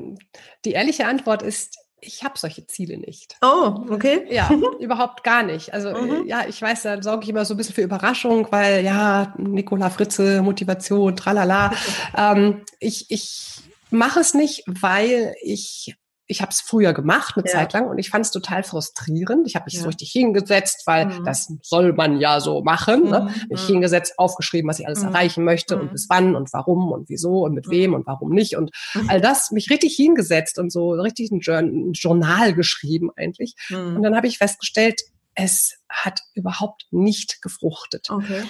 die 0.64 0.73
ehrliche 0.73 1.06
Antwort 1.06 1.42
ist, 1.42 1.83
ich 2.06 2.25
habe 2.25 2.38
solche 2.38 2.66
Ziele 2.66 2.99
nicht. 2.99 3.37
Oh, 3.42 3.84
okay. 3.90 4.26
Ja, 4.30 4.50
überhaupt 4.80 5.25
gar 5.25 5.42
nicht. 5.42 5.73
Also 5.73 5.90
mhm. 5.90 6.26
ja, 6.26 6.44
ich 6.49 6.61
weiß, 6.61 6.82
da 6.82 7.02
sorge 7.02 7.25
ich 7.25 7.30
immer 7.30 7.44
so 7.44 7.54
ein 7.54 7.56
bisschen 7.56 7.75
für 7.75 7.82
Überraschung, 7.82 8.49
weil 8.50 8.84
ja, 8.84 9.34
Nicola 9.38 9.90
Fritze, 9.90 10.42
Motivation, 10.42 11.16
tralala. 11.16 11.73
ähm, 12.16 12.62
ich 12.80 13.11
ich 13.11 13.56
mache 13.90 14.20
es 14.20 14.34
nicht, 14.34 14.64
weil 14.66 15.34
ich 15.42 15.96
ich 16.26 16.40
habe 16.40 16.50
es 16.50 16.60
früher 16.60 16.94
gemacht, 16.94 17.34
eine 17.36 17.46
ja. 17.46 17.52
Zeit 17.52 17.72
lang, 17.74 17.88
und 17.88 17.98
ich 17.98 18.08
fand 18.10 18.24
es 18.24 18.30
total 18.30 18.62
frustrierend. 18.62 19.46
Ich 19.46 19.56
habe 19.56 19.66
mich 19.66 19.74
ja. 19.74 19.80
so 19.80 19.88
richtig 19.88 20.10
hingesetzt, 20.10 20.86
weil 20.86 21.06
mhm. 21.06 21.24
das 21.24 21.52
soll 21.62 21.92
man 21.92 22.18
ja 22.18 22.40
so 22.40 22.62
machen. 22.62 23.10
Ne? 23.10 23.20
Mhm. 23.20 23.48
Mich 23.50 23.62
mhm. 23.64 23.74
hingesetzt, 23.74 24.18
aufgeschrieben, 24.18 24.68
was 24.68 24.78
ich 24.78 24.86
alles 24.86 25.02
mhm. 25.02 25.08
erreichen 25.08 25.44
möchte 25.44 25.76
und 25.76 25.86
mhm. 25.86 25.92
bis 25.92 26.06
wann 26.08 26.34
und 26.34 26.52
warum 26.52 26.92
und 26.92 27.08
wieso 27.08 27.44
und 27.44 27.54
mit 27.54 27.68
wem 27.68 27.92
und 27.92 28.06
warum 28.06 28.30
nicht. 28.30 28.56
Und 28.56 28.70
all 29.08 29.20
das, 29.20 29.50
mich 29.50 29.68
richtig 29.70 29.94
hingesetzt 29.96 30.58
und 30.58 30.72
so 30.72 30.92
richtig 30.92 31.30
ein, 31.30 31.40
ein 31.40 31.92
Journal 31.92 32.54
geschrieben 32.54 33.10
eigentlich. 33.16 33.54
Und 33.70 34.02
dann 34.02 34.16
habe 34.16 34.26
ich 34.26 34.38
festgestellt, 34.38 35.02
es 35.34 35.76
hat 35.88 36.20
überhaupt 36.34 36.86
nicht 36.90 37.42
gefruchtet. 37.42 38.08
Okay. 38.08 38.42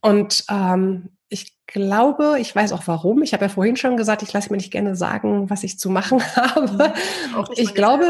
Und 0.00 0.44
ähm, 0.50 1.10
ich 1.32 1.56
glaube, 1.66 2.36
ich 2.38 2.54
weiß 2.54 2.72
auch 2.72 2.86
warum. 2.86 3.22
Ich 3.22 3.32
habe 3.32 3.46
ja 3.46 3.48
vorhin 3.48 3.76
schon 3.76 3.96
gesagt, 3.96 4.22
ich 4.22 4.32
lasse 4.34 4.50
mir 4.50 4.58
nicht 4.58 4.70
gerne 4.70 4.94
sagen, 4.94 5.48
was 5.48 5.64
ich 5.64 5.78
zu 5.78 5.88
machen 5.88 6.20
habe. 6.36 6.92
ich 7.56 7.74
glaube, 7.74 8.04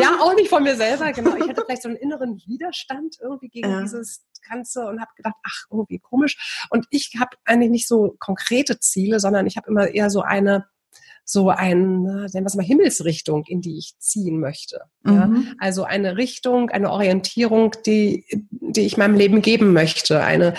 ja, 0.00 0.18
auch 0.20 0.34
nicht 0.34 0.48
von 0.48 0.64
mir 0.64 0.74
selber. 0.74 1.12
Genau, 1.18 1.36
ich 1.36 1.48
hatte 1.48 1.62
vielleicht 1.64 1.82
so 1.82 1.88
einen 1.88 1.96
inneren 1.96 2.42
Widerstand 2.46 3.16
irgendwie 3.22 3.48
gegen 3.48 3.70
ja. 3.70 3.80
dieses 3.80 4.24
Ganze 4.48 4.86
und 4.86 5.00
habe 5.00 5.10
gedacht, 5.16 5.36
ach, 5.44 5.66
irgendwie 5.70 6.00
komisch. 6.00 6.66
Und 6.70 6.86
ich 6.90 7.14
habe 7.18 7.36
eigentlich 7.44 7.70
nicht 7.70 7.88
so 7.88 8.16
konkrete 8.18 8.80
Ziele, 8.80 9.20
sondern 9.20 9.46
ich 9.46 9.56
habe 9.56 9.68
immer 9.68 9.88
eher 9.88 10.10
so 10.10 10.22
eine 10.22 10.66
so 11.30 11.50
ein, 11.50 12.04
nennen 12.04 12.32
wir 12.32 12.46
es 12.46 12.54
mal, 12.54 12.64
Himmelsrichtung, 12.64 13.44
in 13.46 13.60
die 13.60 13.76
ich 13.76 13.98
ziehen 13.98 14.40
möchte. 14.40 14.84
Mhm. 15.02 15.12
Ja? 15.14 15.30
Also 15.58 15.84
eine 15.84 16.16
Richtung, 16.16 16.70
eine 16.70 16.90
Orientierung, 16.90 17.72
die, 17.84 18.24
die 18.50 18.86
ich 18.86 18.96
meinem 18.96 19.14
Leben 19.14 19.42
geben 19.42 19.74
möchte. 19.74 20.22
Eine, 20.24 20.54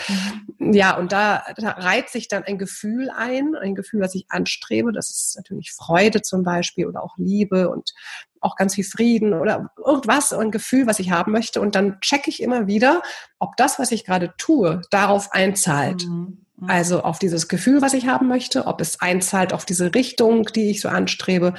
mhm. 0.59 0.73
ja, 0.73 0.95
und 0.95 1.11
da, 1.11 1.43
da 1.57 1.71
reiht 1.71 2.09
sich 2.09 2.27
dann 2.27 2.43
ein 2.43 2.59
Gefühl 2.59 3.09
ein, 3.09 3.55
ein 3.55 3.73
Gefühl, 3.73 4.01
was 4.01 4.13
ich 4.13 4.27
anstrebe. 4.29 4.91
Das 4.91 5.09
ist 5.09 5.37
natürlich 5.37 5.71
Freude 5.71 6.21
zum 6.21 6.43
Beispiel 6.43 6.85
oder 6.85 7.03
auch 7.03 7.17
Liebe 7.17 7.71
und 7.71 7.95
auch 8.39 8.55
ganz 8.55 8.75
viel 8.75 8.85
Frieden 8.85 9.33
oder 9.33 9.71
irgendwas, 9.83 10.33
ein 10.33 10.51
Gefühl, 10.51 10.85
was 10.85 10.99
ich 10.99 11.09
haben 11.09 11.31
möchte. 11.31 11.61
Und 11.61 11.73
dann 11.73 11.99
checke 12.01 12.29
ich 12.29 12.43
immer 12.43 12.67
wieder, 12.67 13.01
ob 13.39 13.57
das, 13.57 13.79
was 13.79 13.91
ich 13.91 14.05
gerade 14.05 14.35
tue, 14.37 14.81
darauf 14.91 15.31
einzahlt. 15.31 16.05
Mhm. 16.05 16.45
Mhm. 16.59 16.69
Also 16.69 17.03
auf 17.03 17.19
dieses 17.19 17.47
Gefühl, 17.47 17.81
was 17.81 17.93
ich 17.93 18.07
haben 18.07 18.27
möchte, 18.27 18.67
ob 18.67 18.81
es 18.81 19.01
einzahlt 19.01 19.53
auf 19.53 19.65
diese 19.65 19.93
Richtung, 19.95 20.45
die 20.55 20.69
ich 20.69 20.81
so 20.81 20.89
anstrebe. 20.89 21.53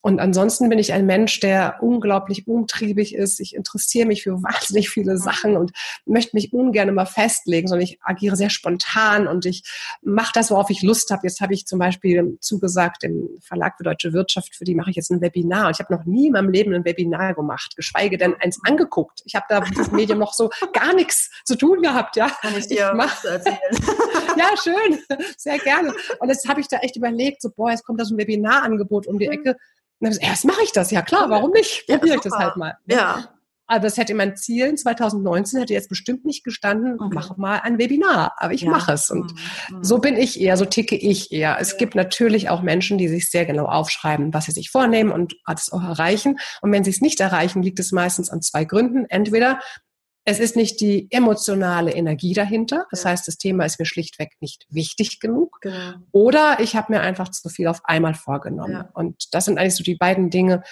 Und 0.00 0.20
ansonsten 0.20 0.68
bin 0.68 0.78
ich 0.78 0.92
ein 0.92 1.04
Mensch, 1.04 1.40
der 1.40 1.78
unglaublich 1.80 2.46
umtriebig 2.46 3.14
ist. 3.14 3.40
Ich 3.40 3.54
interessiere 3.54 4.06
mich 4.06 4.22
für 4.22 4.42
wahnsinnig 4.42 4.88
viele 4.88 5.14
mhm. 5.14 5.18
Sachen 5.18 5.56
und 5.56 5.72
möchte 6.04 6.36
mich 6.36 6.52
ungern 6.52 6.88
immer 6.88 7.06
festlegen, 7.06 7.68
sondern 7.68 7.84
ich 7.84 7.98
agiere 8.02 8.36
sehr 8.36 8.50
spontan 8.50 9.26
und 9.26 9.46
ich 9.46 9.64
mache 10.02 10.32
das, 10.34 10.50
worauf 10.50 10.70
ich 10.70 10.82
Lust 10.82 11.10
habe. 11.10 11.26
Jetzt 11.26 11.40
habe 11.40 11.54
ich 11.54 11.66
zum 11.66 11.78
Beispiel 11.78 12.38
zugesagt 12.40 13.04
im 13.04 13.28
Verlag 13.40 13.76
für 13.76 13.84
deutsche 13.84 14.12
Wirtschaft, 14.12 14.54
für 14.54 14.64
die 14.64 14.74
mache 14.74 14.90
ich 14.90 14.96
jetzt 14.96 15.10
ein 15.10 15.20
Webinar. 15.20 15.66
Und 15.66 15.76
ich 15.76 15.80
habe 15.80 15.94
noch 15.94 16.04
nie 16.04 16.28
in 16.28 16.32
meinem 16.32 16.50
Leben 16.50 16.72
ein 16.74 16.84
Webinar 16.84 17.34
gemacht, 17.34 17.74
geschweige 17.76 18.16
denn 18.16 18.34
eins 18.40 18.60
angeguckt. 18.64 19.22
Ich 19.24 19.34
habe 19.34 19.46
da 19.48 19.60
mit 19.60 19.76
diesem 19.76 19.96
Medium 19.96 20.18
noch 20.18 20.34
so 20.34 20.50
gar 20.72 20.94
nichts 20.94 21.30
zu 21.44 21.56
tun 21.56 21.82
gehabt. 21.82 22.16
Ja, 22.16 22.30
Kann 22.40 22.56
ich 22.56 22.68
dir 22.68 22.90
ich 22.92 22.96
mach, 22.96 23.24
erzählen? 23.24 23.58
ja, 24.36 24.45
ja, 24.50 24.56
schön, 24.56 24.98
sehr 25.36 25.58
gerne. 25.58 25.94
Und 26.20 26.28
jetzt 26.28 26.48
habe 26.48 26.60
ich 26.60 26.68
da 26.68 26.78
echt 26.78 26.96
überlegt, 26.96 27.42
so, 27.42 27.50
boah, 27.50 27.70
jetzt 27.70 27.84
kommt 27.84 28.00
da 28.00 28.04
so 28.04 28.14
ein 28.14 28.18
Webinarangebot 28.18 29.06
um 29.06 29.18
die 29.18 29.26
mhm. 29.26 29.32
Ecke. 29.32 29.56
Und 29.98 30.12
dann 30.12 30.18
erst 30.20 30.44
mache 30.44 30.62
ich 30.62 30.72
das, 30.72 30.90
ja 30.90 31.02
klar, 31.02 31.30
warum 31.30 31.50
nicht? 31.52 31.86
Probiere 31.86 32.08
ja, 32.08 32.14
ich 32.16 32.20
das 32.20 32.34
halt 32.34 32.56
mal. 32.56 32.76
Ja. 32.86 33.30
Aber 33.68 33.80
das 33.80 33.96
hätte 33.96 34.12
in 34.12 34.18
meinen 34.18 34.36
Zielen 34.36 34.76
2019 34.76 35.58
hätte 35.58 35.72
jetzt 35.72 35.88
bestimmt 35.88 36.24
nicht 36.24 36.44
gestanden, 36.44 37.00
okay. 37.00 37.10
mach 37.12 37.36
mal 37.36 37.58
ein 37.58 37.78
Webinar. 37.78 38.34
Aber 38.36 38.52
ich 38.52 38.60
ja. 38.60 38.70
mache 38.70 38.92
es. 38.92 39.10
Und 39.10 39.32
mhm. 39.70 39.82
so 39.82 39.98
bin 39.98 40.16
ich 40.16 40.40
eher, 40.40 40.56
so 40.56 40.64
ticke 40.64 40.94
ich 40.94 41.32
eher. 41.32 41.56
Es 41.60 41.72
ja. 41.72 41.78
gibt 41.78 41.96
natürlich 41.96 42.48
auch 42.48 42.62
Menschen, 42.62 42.96
die 42.96 43.08
sich 43.08 43.28
sehr 43.30 43.44
genau 43.44 43.64
aufschreiben, 43.64 44.32
was 44.32 44.44
sie 44.44 44.52
sich 44.52 44.70
vornehmen 44.70 45.10
und 45.10 45.34
das 45.46 45.72
auch 45.72 45.82
erreichen. 45.82 46.38
Und 46.60 46.70
wenn 46.70 46.84
sie 46.84 46.90
es 46.90 47.00
nicht 47.00 47.18
erreichen, 47.18 47.62
liegt 47.62 47.80
es 47.80 47.90
meistens 47.90 48.30
an 48.30 48.40
zwei 48.40 48.64
Gründen. 48.64 49.06
Entweder 49.08 49.58
es 50.28 50.40
ist 50.40 50.56
nicht 50.56 50.80
die 50.80 51.06
emotionale 51.10 51.92
Energie 51.92 52.34
dahinter. 52.34 52.86
Das 52.90 53.04
ja. 53.04 53.10
heißt, 53.10 53.28
das 53.28 53.38
Thema 53.38 53.64
ist 53.64 53.78
mir 53.78 53.86
schlichtweg 53.86 54.32
nicht 54.40 54.66
wichtig 54.68 55.20
genug. 55.20 55.58
Genau. 55.60 55.94
Oder 56.10 56.58
ich 56.60 56.74
habe 56.74 56.92
mir 56.92 57.00
einfach 57.00 57.30
zu 57.30 57.48
viel 57.48 57.68
auf 57.68 57.80
einmal 57.84 58.14
vorgenommen. 58.14 58.72
Ja. 58.72 58.90
Und 58.92 59.32
das 59.32 59.44
sind 59.44 59.56
eigentlich 59.56 59.76
so 59.76 59.84
die 59.84 59.94
beiden 59.94 60.28
Dinge, 60.28 60.62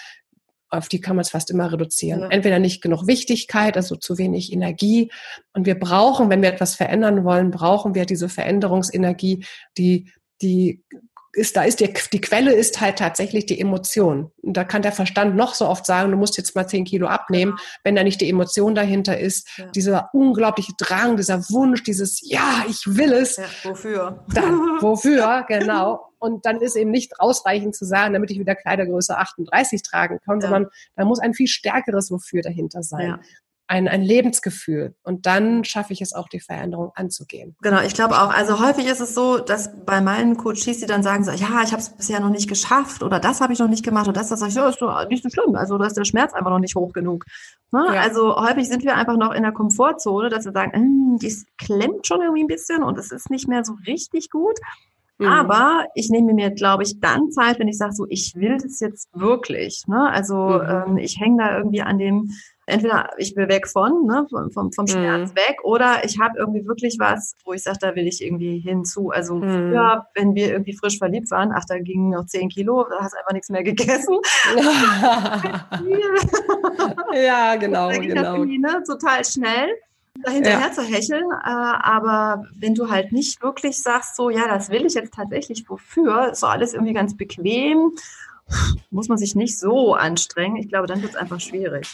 auf 0.70 0.88
die 0.88 1.00
kann 1.00 1.14
man 1.14 1.22
es 1.22 1.30
fast 1.30 1.50
immer 1.50 1.72
reduzieren. 1.72 2.22
Ja. 2.22 2.28
Entweder 2.30 2.58
nicht 2.58 2.82
genug 2.82 3.06
Wichtigkeit, 3.06 3.76
also 3.76 3.94
zu 3.94 4.18
wenig 4.18 4.52
Energie. 4.52 5.12
Und 5.52 5.66
wir 5.66 5.78
brauchen, 5.78 6.30
wenn 6.30 6.42
wir 6.42 6.52
etwas 6.52 6.74
verändern 6.74 7.24
wollen, 7.24 7.52
brauchen 7.52 7.94
wir 7.94 8.06
diese 8.06 8.28
Veränderungsenergie, 8.28 9.46
die 9.78 10.10
die 10.42 10.82
ist, 11.35 11.57
da 11.57 11.64
ist 11.64 11.81
die, 11.81 11.92
die 12.12 12.20
Quelle 12.20 12.53
ist 12.53 12.81
halt 12.81 12.99
tatsächlich 12.99 13.47
die 13.47 13.61
Emotion. 13.61 14.31
Und 14.42 14.57
da 14.57 14.64
kann 14.64 14.83
der 14.83 14.92
Verstand 14.92 15.37
noch 15.37 15.55
so 15.55 15.66
oft 15.66 15.87
sagen, 15.87 16.11
du 16.11 16.16
musst 16.16 16.37
jetzt 16.37 16.55
mal 16.55 16.66
zehn 16.66 16.85
Kilo 16.85 17.07
abnehmen, 17.07 17.53
genau. 17.53 17.62
wenn 17.85 17.97
da 17.97 18.05
nicht 18.05 18.20
die 18.20 18.29
Emotion 18.29 18.75
dahinter 18.75 19.18
ist, 19.18 19.49
ja. 19.57 19.66
dieser 19.66 20.11
unglaubliche 20.12 20.73
Drang, 20.79 21.16
dieser 21.16 21.38
Wunsch, 21.51 21.83
dieses 21.83 22.20
Ja, 22.23 22.64
ich 22.68 22.83
will 22.87 23.12
es. 23.12 23.37
Ja, 23.37 23.44
wofür? 23.64 24.25
Dann, 24.35 24.59
wofür, 24.81 25.44
genau. 25.49 26.09
Und 26.18 26.47
dann 26.47 26.61
ist 26.61 26.77
eben 26.77 26.90
nicht 26.90 27.20
ausreichend 27.20 27.77
zu 27.77 27.85
sagen, 27.85 28.14
damit 28.14 28.31
ich 28.31 28.38
wieder 28.38 28.55
Kleidergröße 28.55 29.16
38 29.16 29.83
tragen 29.83 30.20
kann, 30.25 30.40
ja. 30.40 30.49
sondern 30.49 30.70
da 30.97 31.05
muss 31.05 31.18
ein 31.18 31.35
viel 31.35 31.49
stärkeres 31.49 32.11
Wofür 32.11 32.40
dahinter 32.40 32.83
sein. 32.83 33.18
Ein, 33.66 33.88
ein 33.88 34.03
Lebensgefühl. 34.03 34.94
Und 35.03 35.27
dann 35.27 35.64
schaffe 35.64 35.92
ich 35.92 36.03
es 36.03 36.12
auch, 36.12 36.29
die 36.29 36.40
Veränderung 36.40 36.92
anzugehen. 36.94 37.57
Genau, 37.62 37.81
ich 37.83 37.94
glaube 37.94 38.14
auch. 38.14 38.33
Also 38.35 38.61
häufig 38.61 38.87
ist 38.87 39.00
es 39.00 39.14
so, 39.14 39.38
dass 39.38 39.70
bei 39.87 40.00
meinen 40.00 40.37
Coaches, 40.37 40.81
die 40.81 40.87
dann 40.87 41.03
sagen 41.03 41.24
so, 41.24 41.31
ja, 41.31 41.62
ich 41.62 41.72
habe 41.72 41.79
es 41.79 41.90
bisher 41.90 42.20
noch 42.20 42.31
nicht 42.31 42.48
geschafft 42.48 43.03
oder 43.03 43.20
das 43.20 43.40
habe 43.40 43.53
ich 43.53 43.59
noch 43.59 43.68
nicht 43.68 43.85
gemacht 43.85 44.07
oder 44.07 44.20
das, 44.20 44.29
das 44.29 44.40
sage 44.40 44.50
ich, 44.50 44.57
ja, 44.57 44.68
ist 44.68 44.83
doch 44.83 45.09
nicht 45.09 45.22
so 45.22 45.31
schlimm. 45.31 45.57
Also 45.57 45.79
da 45.79 45.87
ist 45.87 45.96
der 45.96 46.05
Schmerz 46.05 46.35
einfach 46.35 46.50
noch 46.50 46.59
nicht 46.59 46.77
hoch 46.77 46.92
genug. 46.92 47.24
Ne? 47.72 47.87
Ja. 47.94 48.03
Also 48.03 48.37
häufig 48.37 48.68
sind 48.68 48.85
wir 48.85 48.96
einfach 48.96 49.16
noch 49.16 49.33
in 49.33 49.42
der 49.42 49.53
Komfortzone, 49.53 50.29
dass 50.29 50.44
wir 50.44 50.53
sagen, 50.53 50.72
hm, 50.72 51.18
die 51.20 51.35
klemmt 51.57 52.07
schon 52.07 52.20
irgendwie 52.20 52.44
ein 52.44 52.48
bisschen 52.48 52.83
und 52.83 52.98
es 52.98 53.11
ist 53.12 53.31
nicht 53.31 53.48
mehr 53.48 53.64
so 53.64 53.77
richtig 53.87 54.31
gut. 54.31 54.59
Mhm. 55.24 55.32
Aber 55.32 55.87
ich 55.94 56.10
nehme 56.10 56.34
mir, 56.34 56.50
glaube 56.50 56.82
ich, 56.82 57.00
dann 57.00 57.30
Zeit, 57.30 57.58
wenn 57.58 57.68
ich 57.68 57.78
sage, 57.78 57.92
so, 57.92 58.06
ich 58.08 58.34
will 58.37 58.58
das 58.62 58.80
jetzt 58.80 59.08
wirklich. 59.12 59.84
Ne? 59.87 60.10
Also 60.10 60.37
mhm. 60.37 60.68
ähm, 60.68 60.98
ich 60.98 61.18
hänge 61.20 61.42
da 61.42 61.56
irgendwie 61.56 61.82
an 61.82 61.98
dem 61.98 62.30
entweder 62.66 63.10
ich 63.18 63.37
will 63.37 63.48
weg 63.48 63.68
von, 63.68 64.06
ne, 64.06 64.26
vom, 64.30 64.50
vom, 64.50 64.72
vom 64.72 64.87
Schmerz 64.87 65.30
mhm. 65.30 65.37
weg, 65.37 65.58
oder 65.64 66.04
ich 66.04 66.18
habe 66.20 66.38
irgendwie 66.38 66.66
wirklich 66.66 66.96
was, 66.98 67.34
wo 67.44 67.52
ich 67.52 67.62
sage, 67.62 67.78
da 67.80 67.94
will 67.94 68.06
ich 68.06 68.24
irgendwie 68.24 68.58
hinzu. 68.58 69.10
Also 69.10 69.37
mhm. 69.37 69.42
früher, 69.42 70.06
wenn 70.14 70.34
wir 70.34 70.52
irgendwie 70.52 70.76
frisch 70.76 70.98
verliebt 70.98 71.30
waren, 71.30 71.52
ach, 71.54 71.64
da 71.68 71.78
gingen 71.78 72.10
noch 72.10 72.26
zehn 72.26 72.48
Kilo, 72.48 72.87
da 72.88 73.00
hast 73.00 73.14
du 73.14 73.18
einfach 73.18 73.32
nichts 73.32 73.50
mehr 73.50 73.62
gegessen. 73.62 74.16
ja, 77.14 77.56
genau, 77.56 77.90
genau. 77.90 78.44
Ne, 78.44 78.82
total 78.87 79.24
schnell 79.24 79.70
dahinterher 80.22 80.68
ja. 80.68 80.72
zu 80.72 80.83
hecheln, 80.83 81.24
äh, 81.31 81.48
aber 81.48 82.46
wenn 82.55 82.74
du 82.74 82.90
halt 82.90 83.12
nicht 83.12 83.42
wirklich 83.42 83.83
sagst, 83.83 84.16
so, 84.16 84.31
ja, 84.31 84.46
das 84.48 84.70
will 84.70 84.87
ich 84.87 84.94
jetzt 84.94 85.14
tatsächlich, 85.14 85.68
wofür, 85.68 86.31
ist 86.33 86.40
so 86.40 86.46
alles 86.46 86.72
irgendwie 86.72 86.92
ganz 86.94 87.16
bequem, 87.16 87.92
muss 88.90 89.09
man 89.09 89.18
sich 89.18 89.35
nicht 89.35 89.59
so 89.59 89.94
anstrengen. 89.94 90.57
Ich 90.57 90.68
glaube, 90.68 90.87
dann 90.87 91.03
wird 91.03 91.12
es 91.12 91.18
einfach 91.18 91.40
schwierig. 91.40 91.88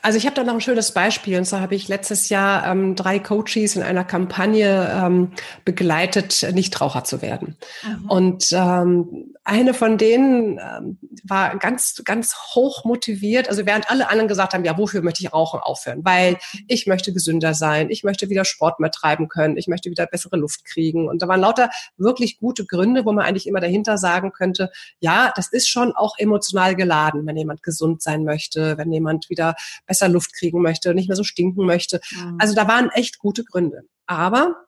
Also 0.00 0.18
ich 0.18 0.26
habe 0.26 0.34
da 0.34 0.44
noch 0.44 0.54
ein 0.54 0.60
schönes 0.60 0.92
Beispiel. 0.92 1.38
Und 1.38 1.44
zwar 1.44 1.60
habe 1.60 1.74
ich 1.74 1.88
letztes 1.88 2.28
Jahr 2.28 2.66
ähm, 2.66 2.96
drei 2.96 3.18
Coaches 3.18 3.76
in 3.76 3.82
einer 3.82 4.04
Kampagne 4.04 4.90
ähm, 4.92 5.32
begleitet, 5.64 6.46
Nichtraucher 6.52 7.04
zu 7.04 7.22
werden. 7.22 7.56
Mhm. 7.84 8.10
Und 8.10 8.46
ähm, 8.52 9.32
eine 9.44 9.74
von 9.74 9.98
denen 9.98 10.58
ähm, 10.58 10.98
war 11.24 11.56
ganz, 11.58 12.02
ganz 12.04 12.34
hoch 12.54 12.84
motiviert. 12.84 13.48
Also 13.48 13.66
während 13.66 13.90
alle 13.90 14.08
anderen 14.08 14.28
gesagt 14.28 14.54
haben, 14.54 14.64
ja, 14.64 14.78
wofür 14.78 15.02
möchte 15.02 15.22
ich 15.22 15.32
rauchen 15.32 15.60
aufhören? 15.60 16.04
Weil 16.04 16.38
ich 16.68 16.86
möchte 16.86 17.12
gesünder 17.12 17.54
sein, 17.54 17.90
ich 17.90 18.04
möchte 18.04 18.28
wieder 18.28 18.44
Sport 18.44 18.80
mehr 18.80 18.90
treiben 18.90 19.28
können, 19.28 19.56
ich 19.56 19.66
möchte 19.66 19.90
wieder 19.90 20.06
bessere 20.06 20.36
Luft 20.36 20.64
kriegen. 20.64 21.08
Und 21.08 21.22
da 21.22 21.28
waren 21.28 21.40
lauter 21.40 21.70
wirklich 21.96 22.38
gute 22.38 22.66
Gründe, 22.66 23.04
wo 23.04 23.12
man 23.12 23.24
eigentlich 23.24 23.46
immer 23.46 23.60
dahinter 23.60 23.98
sagen 23.98 24.32
könnte, 24.32 24.70
ja, 25.00 25.32
das 25.34 25.52
ist 25.52 25.68
schon 25.68 25.92
auch 25.92 26.16
emotional 26.18 26.76
geladen, 26.76 27.26
wenn 27.26 27.36
jemand 27.36 27.62
gesund 27.62 28.02
sein 28.02 28.24
möchte, 28.24 28.78
wenn 28.78 28.92
jemand 28.92 29.28
wieder 29.28 29.54
besser 29.86 30.08
Luft 30.08 30.34
kriegen 30.34 30.62
möchte, 30.62 30.94
nicht 30.94 31.08
mehr 31.08 31.16
so 31.16 31.24
stinken 31.24 31.66
möchte. 31.66 32.00
Mhm. 32.10 32.36
Also 32.38 32.54
da 32.54 32.68
waren 32.68 32.90
echt 32.90 33.18
gute 33.18 33.44
Gründe. 33.44 33.82
Aber 34.06 34.66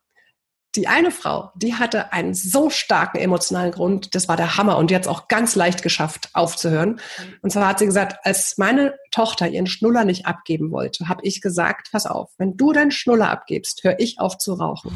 die 0.76 0.88
eine 0.88 1.10
Frau, 1.10 1.50
die 1.54 1.74
hatte 1.74 2.12
einen 2.12 2.34
so 2.34 2.68
starken 2.68 3.18
emotionalen 3.18 3.70
Grund, 3.70 4.14
das 4.14 4.28
war 4.28 4.36
der 4.36 4.56
Hammer 4.56 4.76
und 4.76 4.90
die 4.90 4.94
hat 4.94 5.02
es 5.02 5.08
auch 5.08 5.28
ganz 5.28 5.54
leicht 5.54 5.82
geschafft, 5.82 6.30
aufzuhören. 6.32 7.00
Und 7.42 7.50
zwar 7.50 7.68
hat 7.68 7.78
sie 7.78 7.86
gesagt, 7.86 8.24
als 8.24 8.58
meine 8.58 8.94
Tochter 9.12 9.48
ihren 9.48 9.66
Schnuller 9.66 10.04
nicht 10.04 10.26
abgeben 10.26 10.72
wollte, 10.72 11.08
habe 11.08 11.20
ich 11.24 11.40
gesagt, 11.40 11.90
pass 11.92 12.06
auf, 12.06 12.30
wenn 12.38 12.56
du 12.56 12.72
deinen 12.72 12.90
Schnuller 12.90 13.30
abgibst, 13.30 13.84
höre 13.84 13.98
ich 14.00 14.18
auf 14.18 14.38
zu 14.38 14.54
rauchen. 14.54 14.90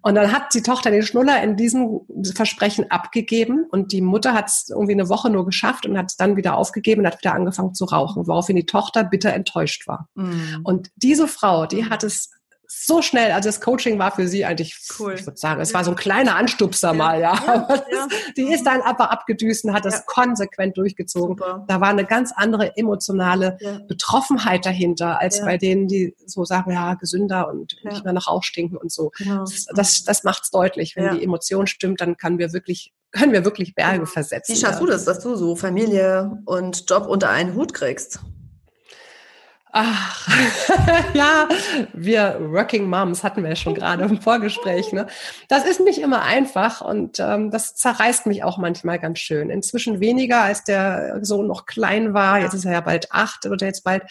Und 0.00 0.14
dann 0.14 0.32
hat 0.32 0.54
die 0.54 0.62
Tochter 0.62 0.90
den 0.90 1.02
Schnuller 1.02 1.42
in 1.42 1.56
diesem 1.56 2.00
Versprechen 2.34 2.90
abgegeben 2.90 3.66
und 3.70 3.92
die 3.92 4.00
Mutter 4.00 4.32
hat 4.32 4.48
es 4.48 4.68
irgendwie 4.70 4.92
eine 4.92 5.08
Woche 5.08 5.28
nur 5.28 5.44
geschafft 5.44 5.86
und 5.86 5.98
hat 5.98 6.06
es 6.10 6.16
dann 6.16 6.36
wieder 6.36 6.56
aufgegeben 6.56 7.02
und 7.02 7.08
hat 7.08 7.18
wieder 7.18 7.34
angefangen 7.34 7.74
zu 7.74 7.84
rauchen, 7.84 8.26
woraufhin 8.26 8.56
die 8.56 8.66
Tochter 8.66 9.04
bitter 9.04 9.34
enttäuscht 9.34 9.86
war. 9.86 10.08
Mhm. 10.14 10.60
Und 10.64 10.90
diese 10.96 11.28
Frau, 11.28 11.66
die 11.66 11.90
hat 11.90 12.02
es 12.02 12.30
so 12.68 13.02
schnell, 13.02 13.32
also 13.32 13.48
das 13.48 13.60
Coaching 13.60 13.98
war 13.98 14.12
für 14.12 14.28
sie 14.28 14.44
eigentlich, 14.44 14.78
cool. 14.98 15.14
ich 15.14 15.26
würde 15.26 15.38
sagen, 15.38 15.60
es 15.60 15.70
ja. 15.70 15.74
war 15.74 15.84
so 15.84 15.90
ein 15.90 15.96
kleiner 15.96 16.36
Anstupser 16.36 16.88
ja. 16.88 16.94
mal, 16.94 17.20
ja. 17.20 17.34
ja. 17.46 17.66
Das, 17.68 18.08
die 18.36 18.52
ist 18.52 18.64
dann 18.64 18.80
aber 18.82 19.10
abgedüst 19.10 19.64
und 19.64 19.72
hat 19.72 19.84
das 19.84 20.06
konsequent 20.06 20.76
durchgezogen. 20.76 21.36
Super. 21.36 21.64
Da 21.68 21.80
war 21.80 21.88
eine 21.88 22.04
ganz 22.04 22.32
andere 22.34 22.76
emotionale 22.76 23.58
Betroffenheit 23.88 24.66
dahinter, 24.66 25.20
als 25.20 25.40
bei 25.40 25.56
denen, 25.58 25.88
die 25.88 26.14
so 26.26 26.44
sagen, 26.44 26.72
ja, 26.72 26.94
gesünder 26.94 27.48
und 27.48 27.76
nicht 27.84 28.04
mehr 28.04 28.12
nach 28.12 28.26
Ausstinken 28.26 28.76
und 28.76 28.92
so. 28.92 29.10
Genau. 29.18 29.44
Das, 29.74 30.04
das, 30.04 30.24
macht's 30.24 30.50
deutlich. 30.50 30.96
Wenn 30.96 31.18
die 31.18 31.24
Emotion 31.24 31.66
stimmt, 31.66 32.00
dann 32.00 32.16
kann 32.16 32.38
wir 32.38 32.52
wirklich 32.52 32.92
können 33.12 33.32
wir 33.32 33.44
wirklich 33.44 33.74
Berge 33.74 34.04
versetzen. 34.04 34.54
Wie 34.54 34.58
schaffst 34.58 34.80
du 34.80 34.86
das, 34.86 35.04
dass 35.04 35.20
du 35.20 35.36
so 35.36 35.56
Familie 35.56 36.38
und 36.44 36.84
Job 36.90 37.06
unter 37.06 37.30
einen 37.30 37.54
Hut 37.54 37.72
kriegst? 37.72 38.20
Ach, 39.78 40.26
ja, 41.14 41.46
wir 41.92 42.38
Working 42.40 42.88
Moms 42.88 43.22
hatten 43.22 43.42
wir 43.42 43.50
ja 43.50 43.56
schon 43.56 43.74
gerade 43.74 44.04
im 44.04 44.22
Vorgespräch. 44.22 44.90
Ne? 44.94 45.06
Das 45.48 45.66
ist 45.66 45.80
nicht 45.80 45.98
immer 45.98 46.22
einfach 46.22 46.80
und 46.80 47.20
ähm, 47.20 47.50
das 47.50 47.74
zerreißt 47.74 48.24
mich 48.24 48.42
auch 48.42 48.56
manchmal 48.56 48.98
ganz 48.98 49.18
schön. 49.18 49.50
Inzwischen 49.50 50.00
weniger, 50.00 50.40
als 50.40 50.64
der 50.64 51.18
Sohn 51.20 51.46
noch 51.46 51.66
klein 51.66 52.14
war. 52.14 52.40
Jetzt 52.40 52.54
ist 52.54 52.64
er 52.64 52.72
ja 52.72 52.80
bald 52.80 53.12
acht 53.12 53.44
oder 53.44 53.66
jetzt 53.66 53.84
bald. 53.84 54.04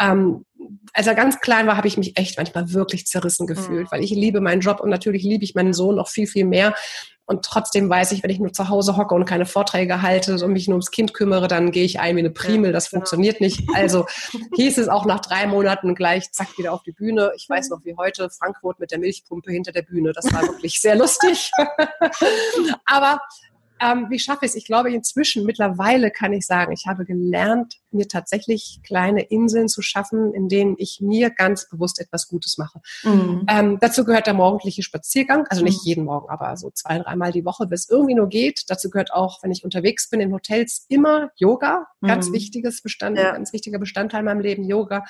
Ähm, 0.00 0.44
als 0.92 1.06
er 1.06 1.14
ganz 1.14 1.40
klein 1.40 1.66
war, 1.66 1.76
habe 1.76 1.88
ich 1.88 1.96
mich 1.96 2.18
echt 2.18 2.36
manchmal 2.38 2.72
wirklich 2.72 3.06
zerrissen 3.06 3.46
gefühlt, 3.46 3.86
mhm. 3.86 3.90
weil 3.90 4.02
ich 4.02 4.10
liebe 4.10 4.40
meinen 4.40 4.60
Job 4.60 4.80
und 4.80 4.90
natürlich 4.90 5.22
liebe 5.22 5.44
ich 5.44 5.54
meinen 5.54 5.72
Sohn 5.72 5.96
noch 5.96 6.08
viel, 6.08 6.26
viel 6.26 6.44
mehr. 6.44 6.74
Und 7.28 7.44
trotzdem 7.44 7.90
weiß 7.90 8.12
ich, 8.12 8.22
wenn 8.22 8.30
ich 8.30 8.38
nur 8.38 8.52
zu 8.52 8.68
Hause 8.68 8.96
hocke 8.96 9.12
und 9.12 9.24
keine 9.24 9.46
Vorträge 9.46 10.00
halte 10.00 10.32
und 10.44 10.52
mich 10.52 10.68
nur 10.68 10.76
ums 10.76 10.92
Kind 10.92 11.12
kümmere, 11.12 11.48
dann 11.48 11.72
gehe 11.72 11.84
ich 11.84 11.98
ein 11.98 12.14
wie 12.14 12.20
eine 12.20 12.30
Primel. 12.30 12.72
Das 12.72 12.88
genau. 12.88 13.00
funktioniert 13.00 13.40
nicht. 13.40 13.64
Also 13.74 14.06
hieß 14.54 14.78
es 14.78 14.88
auch 14.88 15.04
nach 15.04 15.20
drei 15.20 15.46
Monaten 15.46 15.94
gleich, 15.94 16.30
zack, 16.32 16.56
wieder 16.56 16.72
auf 16.72 16.82
die 16.82 16.92
Bühne. 16.92 17.32
Ich 17.36 17.48
weiß 17.48 17.68
noch 17.68 17.84
wie 17.84 17.94
heute, 17.96 18.30
Frankfurt 18.30 18.80
mit 18.80 18.90
der 18.90 18.98
Milchpumpe 18.98 19.50
hinter 19.50 19.72
der 19.72 19.82
Bühne. 19.82 20.12
Das 20.12 20.32
war 20.32 20.42
wirklich 20.42 20.80
sehr 20.80 20.96
lustig. 20.96 21.50
Aber 22.86 23.20
ähm, 23.80 24.06
wie 24.08 24.18
schaffe 24.18 24.46
ich 24.46 24.52
es? 24.52 24.56
Ich 24.56 24.64
glaube, 24.64 24.92
inzwischen, 24.92 25.44
mittlerweile 25.44 26.10
kann 26.10 26.32
ich 26.32 26.46
sagen, 26.46 26.72
ich 26.72 26.86
habe 26.86 27.04
gelernt, 27.04 27.74
mir 27.96 28.08
tatsächlich 28.08 28.80
kleine 28.84 29.22
Inseln 29.22 29.68
zu 29.68 29.82
schaffen, 29.82 30.32
in 30.32 30.48
denen 30.48 30.76
ich 30.78 31.00
mir 31.00 31.30
ganz 31.30 31.68
bewusst 31.68 32.00
etwas 32.00 32.28
Gutes 32.28 32.58
mache. 32.58 32.80
Mhm. 33.02 33.46
Ähm, 33.48 33.78
dazu 33.80 34.04
gehört 34.04 34.26
der 34.26 34.34
morgendliche 34.34 34.82
Spaziergang, 34.82 35.46
also 35.48 35.64
nicht 35.64 35.82
mhm. 35.82 35.88
jeden 35.88 36.04
Morgen, 36.04 36.28
aber 36.28 36.56
so 36.56 36.70
zwei, 36.70 36.98
dreimal 36.98 37.32
die 37.32 37.44
Woche, 37.44 37.64
wenn 37.68 37.74
es 37.74 37.88
irgendwie 37.88 38.14
nur 38.14 38.28
geht. 38.28 38.64
Dazu 38.68 38.90
gehört 38.90 39.12
auch, 39.12 39.42
wenn 39.42 39.50
ich 39.50 39.64
unterwegs 39.64 40.08
bin 40.08 40.20
in 40.20 40.32
Hotels, 40.32 40.86
immer 40.88 41.30
Yoga, 41.36 41.86
ganz 42.02 42.28
mhm. 42.28 42.34
wichtiges 42.34 42.82
Bestandteil, 42.82 43.24
ja. 43.24 43.32
ganz 43.32 43.52
wichtiger 43.52 43.78
Bestandteil 43.78 44.20
in 44.20 44.26
meinem 44.26 44.40
Leben, 44.40 44.64
Yoga. 44.64 45.04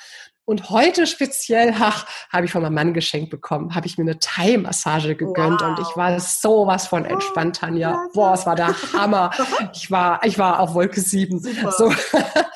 Und 0.47 0.71
heute 0.71 1.09
speziell, 1.09 1.75
ach, 1.81 2.07
habe 2.31 2.47
ich 2.47 2.53
von 2.53 2.63
meinem 2.63 2.75
Mann 2.75 2.95
geschenkt 2.95 3.31
bekommen, 3.31 3.75
habe 3.75 3.87
ich 3.87 3.99
mir 3.99 4.05
eine 4.05 4.19
Thai-Massage 4.19 5.17
gegönnt 5.17 5.61
wow. 5.61 5.69
und 5.69 5.81
ich 5.81 5.97
war 5.97 6.19
sowas 6.21 6.87
von 6.87 7.05
entspannt, 7.05 7.57
Tanja. 7.57 8.09
Boah, 8.15 8.35
es 8.35 8.47
war 8.47 8.55
der 8.55 8.69
Hammer. 8.93 9.33
Ich 9.75 9.91
war, 9.91 10.25
ich 10.25 10.39
war 10.39 10.61
auf 10.61 10.75
Wolke 10.75 11.01
7. 11.01 11.41
Super. 11.41 11.73
So. 11.73 11.93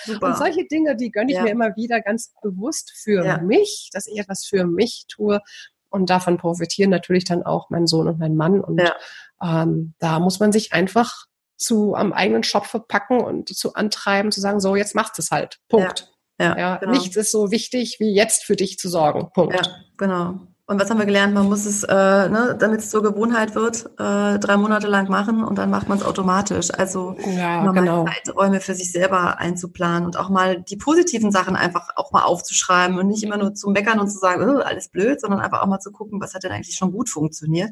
Super. 0.05 0.20
Und 0.23 0.37
solche 0.37 0.67
Dinge, 0.67 0.97
die 0.97 1.11
gönne 1.11 1.31
ich 1.31 1.37
ja. 1.37 1.43
mir 1.43 1.51
immer 1.51 1.77
wieder 1.77 2.01
ganz 2.01 2.35
bewusst 2.43 2.93
für 3.03 3.25
ja. 3.25 3.39
mich, 3.39 3.91
dass 3.93 4.07
ich 4.07 4.19
etwas 4.19 4.47
für 4.47 4.67
mich 4.67 5.07
tue. 5.09 5.41
Und 5.89 6.11
davon 6.11 6.37
profitieren 6.37 6.91
natürlich 6.91 7.25
dann 7.25 7.43
auch 7.43 7.71
mein 7.71 7.87
Sohn 7.87 8.09
und 8.09 8.19
mein 8.19 8.37
Mann. 8.37 8.61
Und 8.61 8.81
ja. 8.81 8.95
ähm, 9.43 9.95
da 9.99 10.21
muss 10.21 10.41
man 10.41 10.53
sich 10.53 10.73
einfach 10.73 11.27
zu 11.57 11.95
am 11.95 12.13
eigenen 12.13 12.43
Schopf 12.43 12.75
packen 12.89 13.21
und 13.21 13.55
zu 13.55 13.75
antreiben, 13.75 14.33
zu 14.33 14.41
sagen, 14.41 14.61
so, 14.61 14.77
jetzt 14.77 14.95
machst 14.95 15.19
es 15.19 15.31
halt. 15.31 15.59
Punkt. 15.69 16.11
Ja, 16.41 16.57
ja 16.57 16.77
genau. 16.77 16.93
Nichts 16.93 17.17
ist 17.17 17.31
so 17.31 17.51
wichtig, 17.51 17.97
wie 18.01 18.15
jetzt 18.15 18.45
für 18.45 18.57
dich 18.57 18.79
zu 18.79 18.89
sorgen. 18.89 19.31
Punkt. 19.35 19.55
Ja, 19.55 19.75
genau. 19.99 20.41
Und 20.71 20.81
was 20.81 20.89
haben 20.89 20.99
wir 20.99 21.05
gelernt? 21.05 21.35
Man 21.35 21.49
muss 21.49 21.67
es, 21.67 21.83
äh, 21.83 21.93
ne, 21.93 22.57
damit 22.57 22.79
es 22.79 22.91
zur 22.91 23.03
Gewohnheit 23.03 23.57
wird, 23.57 23.87
äh, 23.99 24.39
drei 24.39 24.57
Monate 24.57 24.87
lang 24.87 25.09
machen 25.09 25.43
und 25.43 25.59
dann 25.59 25.69
macht 25.69 25.89
man 25.89 25.99
es 25.99 26.05
automatisch. 26.05 26.71
Also 26.73 27.17
ja, 27.27 27.61
mal 27.63 27.73
genau. 27.73 28.05
Zeiträume 28.05 28.61
für 28.61 28.75
sich 28.77 28.93
selber 28.93 29.41
einzuplanen 29.41 30.07
und 30.07 30.17
auch 30.17 30.29
mal 30.29 30.63
die 30.63 30.77
positiven 30.77 31.33
Sachen 31.33 31.57
einfach 31.57 31.89
auch 31.97 32.13
mal 32.13 32.23
aufzuschreiben 32.23 32.97
und 33.01 33.09
nicht 33.09 33.25
immer 33.25 33.37
nur 33.37 33.53
zu 33.53 33.69
meckern 33.71 33.99
und 33.99 34.11
zu 34.11 34.21
sagen, 34.21 34.49
oh, 34.49 34.61
alles 34.61 34.89
blöd, 34.91 35.21
sondern 35.21 35.41
einfach 35.41 35.61
auch 35.61 35.67
mal 35.67 35.81
zu 35.81 35.91
gucken, 35.91 36.21
was 36.21 36.35
hat 36.35 36.45
denn 36.45 36.53
eigentlich 36.53 36.77
schon 36.77 36.93
gut 36.93 37.09
funktioniert 37.09 37.71